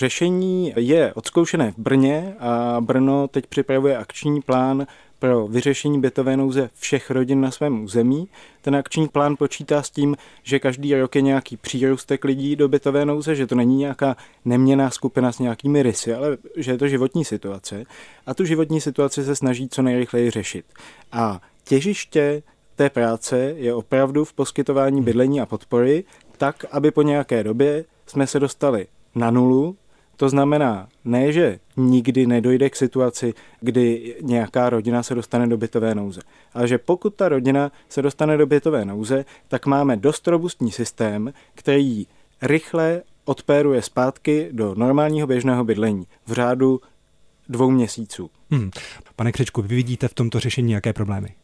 Řešení 0.00 0.72
je 0.76 1.14
odzkoušené 1.14 1.72
v 1.72 1.78
Brně 1.78 2.34
a 2.38 2.80
Brno 2.80 3.28
teď 3.28 3.46
připravuje 3.46 3.96
akční 3.96 4.40
plán 4.40 4.86
pro 5.18 5.48
vyřešení 5.48 6.00
bytové 6.00 6.36
nouze 6.36 6.70
všech 6.74 7.10
rodin 7.10 7.40
na 7.40 7.50
svém 7.50 7.84
území. 7.84 8.28
Ten 8.62 8.76
akční 8.76 9.08
plán 9.08 9.36
počítá 9.36 9.82
s 9.82 9.90
tím, 9.90 10.16
že 10.42 10.58
každý 10.58 10.94
rok 10.94 11.16
je 11.16 11.22
nějaký 11.22 11.56
přírůstek 11.56 12.24
lidí 12.24 12.56
do 12.56 12.68
bytové 12.68 13.04
nouze, 13.04 13.34
že 13.34 13.46
to 13.46 13.54
není 13.54 13.76
nějaká 13.76 14.16
neměná 14.44 14.90
skupina 14.90 15.32
s 15.32 15.38
nějakými 15.38 15.82
rysy, 15.82 16.14
ale 16.14 16.38
že 16.56 16.70
je 16.70 16.78
to 16.78 16.88
životní 16.88 17.24
situace. 17.24 17.84
A 18.26 18.34
tu 18.34 18.44
životní 18.44 18.80
situaci 18.80 19.24
se 19.24 19.36
snaží 19.36 19.68
co 19.68 19.82
nejrychleji 19.82 20.30
řešit. 20.30 20.64
A 21.12 21.40
těžiště 21.64 22.42
té 22.76 22.90
práce 22.90 23.54
je 23.56 23.74
opravdu 23.74 24.24
v 24.24 24.32
poskytování 24.32 25.02
bydlení 25.02 25.40
a 25.40 25.46
podpory, 25.46 26.04
tak, 26.38 26.64
aby 26.70 26.90
po 26.90 27.02
nějaké 27.02 27.44
době 27.44 27.84
jsme 28.06 28.26
se 28.26 28.40
dostali 28.40 28.86
na 29.14 29.30
nulu, 29.30 29.76
to 30.20 30.28
znamená, 30.28 30.88
ne, 31.04 31.32
že 31.32 31.58
nikdy 31.76 32.26
nedojde 32.26 32.70
k 32.70 32.76
situaci, 32.76 33.34
kdy 33.60 34.14
nějaká 34.20 34.70
rodina 34.70 35.02
se 35.02 35.14
dostane 35.14 35.46
do 35.46 35.56
bytové 35.56 35.94
nouze, 35.94 36.20
ale 36.54 36.68
že 36.68 36.78
pokud 36.78 37.14
ta 37.14 37.28
rodina 37.28 37.72
se 37.88 38.02
dostane 38.02 38.36
do 38.36 38.46
bytové 38.46 38.84
nouze, 38.84 39.24
tak 39.48 39.66
máme 39.66 39.96
dost 39.96 40.28
robustní 40.28 40.72
systém, 40.72 41.32
který 41.54 42.06
rychle 42.42 43.02
odpéruje 43.24 43.82
zpátky 43.82 44.48
do 44.52 44.74
normálního 44.74 45.26
běžného 45.26 45.64
bydlení 45.64 46.06
v 46.26 46.32
řádu 46.32 46.80
dvou 47.48 47.70
měsíců. 47.70 48.30
Hmm. 48.50 48.70
Pane 49.16 49.32
Křečku, 49.32 49.62
vy 49.62 49.76
vidíte 49.76 50.08
v 50.08 50.14
tomto 50.14 50.40
řešení 50.40 50.72
jaké 50.72 50.92
problémy? 50.92 51.34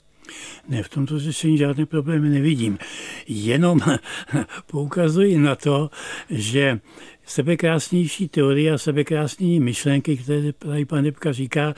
Ne, 0.68 0.82
v 0.82 0.88
tomto 0.88 1.18
řešení 1.18 1.58
žádné 1.58 1.86
problémy 1.86 2.28
nevidím. 2.28 2.78
Jenom 3.26 3.80
poukazuji 4.66 5.38
na 5.38 5.54
to, 5.54 5.90
že 6.30 6.80
sebekrásnější 7.26 8.28
teorie 8.28 8.72
a 8.72 8.78
sebekrásné 8.78 9.60
myšlenky, 9.60 10.16
které 10.16 10.52
tady 10.52 10.84
pan 10.84 11.04
Debka 11.04 11.32
říká, 11.32 11.74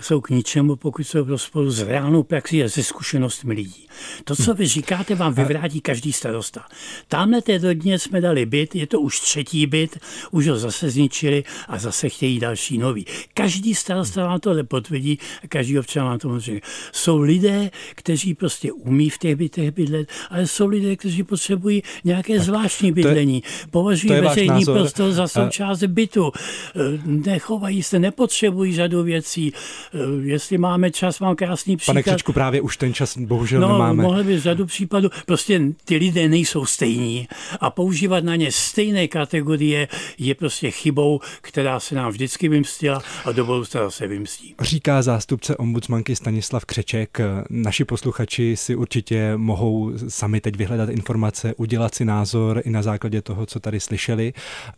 jsou 0.00 0.20
k 0.20 0.30
ničemu, 0.30 0.76
pokud 0.76 1.02
jsou 1.02 1.24
v 1.24 1.28
rozporu 1.28 1.70
s 1.70 1.82
reálnou 1.82 2.22
praxí 2.22 2.64
a 2.64 2.68
se 2.68 2.82
zkušenostmi 2.82 3.54
lidí. 3.54 3.88
To, 4.24 4.36
co 4.36 4.54
vy 4.54 4.66
říkáte, 4.66 5.14
vám 5.14 5.34
vyvrátí 5.34 5.80
každý 5.80 6.12
starosta. 6.12 6.64
Tamhle 7.08 7.42
té 7.42 7.58
rodině 7.58 7.98
jsme 7.98 8.20
dali 8.20 8.46
byt, 8.46 8.74
je 8.74 8.86
to 8.86 9.00
už 9.00 9.20
třetí 9.20 9.66
byt, 9.66 9.98
už 10.30 10.48
ho 10.48 10.58
zase 10.58 10.90
zničili 10.90 11.44
a 11.68 11.78
zase 11.78 12.08
chtějí 12.08 12.40
další 12.40 12.78
nový. 12.78 13.06
Každý 13.34 13.74
starosta 13.74 14.26
vám 14.26 14.40
to 14.40 14.54
nepotvrdí 14.54 15.18
a 15.44 15.48
každý 15.48 15.78
občan 15.78 16.04
vám 16.04 16.18
to 16.18 16.28
může. 16.28 16.60
Jsou 16.92 17.18
lidé, 17.18 17.70
kteří 17.94 18.34
prostě 18.34 18.72
umí 18.72 19.10
v 19.10 19.18
těch 19.18 19.36
bytech 19.36 19.70
bydlet, 19.70 20.08
ale 20.30 20.46
jsou 20.46 20.66
lidé, 20.66 20.96
kteří 20.96 21.22
potřebují 21.22 21.82
nějaké 22.04 22.40
zvláštní 22.40 22.92
bydlení. 22.92 23.42
Považují 23.70 24.20
veřejný 24.20 24.57
názor. 24.58 24.78
prostor 24.78 25.12
za 25.12 25.28
součást 25.28 25.82
bytu. 25.82 26.32
E, 26.34 26.98
nechovají 27.04 27.82
se, 27.82 27.98
nepotřebují 27.98 28.74
řadu 28.74 29.02
věcí. 29.02 29.52
E, 29.94 29.98
jestli 30.26 30.58
máme 30.58 30.90
čas, 30.90 31.20
mám 31.20 31.36
krásný 31.36 31.76
příklad. 31.76 31.94
Pane 31.94 32.02
Křečku, 32.02 32.32
právě 32.32 32.60
už 32.60 32.76
ten 32.76 32.94
čas 32.94 33.18
bohužel 33.18 33.60
no, 33.60 33.72
nemáme. 33.72 34.02
mohli 34.02 34.24
by 34.24 34.40
řadu 34.40 34.66
případů. 34.66 35.10
Prostě 35.26 35.60
ty 35.84 35.96
lidé 35.96 36.28
nejsou 36.28 36.66
stejní 36.66 37.28
a 37.60 37.70
používat 37.70 38.24
na 38.24 38.36
ně 38.36 38.52
stejné 38.52 39.08
kategorie 39.08 39.88
je 40.18 40.34
prostě 40.34 40.70
chybou, 40.70 41.20
která 41.40 41.80
se 41.80 41.94
nám 41.94 42.10
vždycky 42.10 42.48
vymstila 42.48 43.02
a 43.24 43.32
do 43.32 43.44
budoucna 43.44 43.90
se 43.90 44.06
vymstí. 44.06 44.54
Říká 44.60 45.02
zástupce 45.02 45.56
ombudsmanky 45.56 46.16
Stanislav 46.16 46.64
Křeček. 46.64 47.20
Naši 47.50 47.84
posluchači 47.84 48.56
si 48.56 48.74
určitě 48.74 49.36
mohou 49.36 49.92
sami 50.08 50.40
teď 50.40 50.56
vyhledat 50.56 50.88
informace, 50.88 51.54
udělat 51.56 51.94
si 51.94 52.04
názor 52.04 52.62
i 52.64 52.70
na 52.70 52.82
základě 52.82 53.22
toho, 53.22 53.46
co 53.46 53.60
tady 53.60 53.80
slyšeli. 53.80 54.32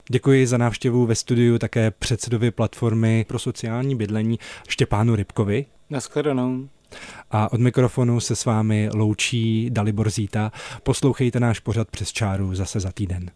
Děkuji 0.09 0.47
za 0.47 0.59
návštěvu 0.59 1.07
ve 1.07 1.15
studiu 1.15 1.59
také 1.59 1.91
předsedovi 1.91 2.51
platformy 2.51 3.25
pro 3.29 3.39
sociální 3.39 3.97
bydlení 3.97 4.39
Štěpánu 4.69 5.17
Rybkovi. 5.17 5.67
Naschledanou. 5.91 6.69
A 7.31 7.53
od 7.53 7.61
mikrofonu 7.61 8.21
se 8.21 8.37
s 8.37 8.45
vámi 8.45 8.89
loučí 8.95 9.71
Dalibor 9.71 10.11
Zíta. 10.11 10.53
Poslouchejte 10.83 11.41
náš 11.41 11.61
pořad 11.61 11.89
přes 11.91 12.13
čáru 12.13 12.55
zase 12.55 12.81
za 12.81 12.93
týden. 12.93 13.31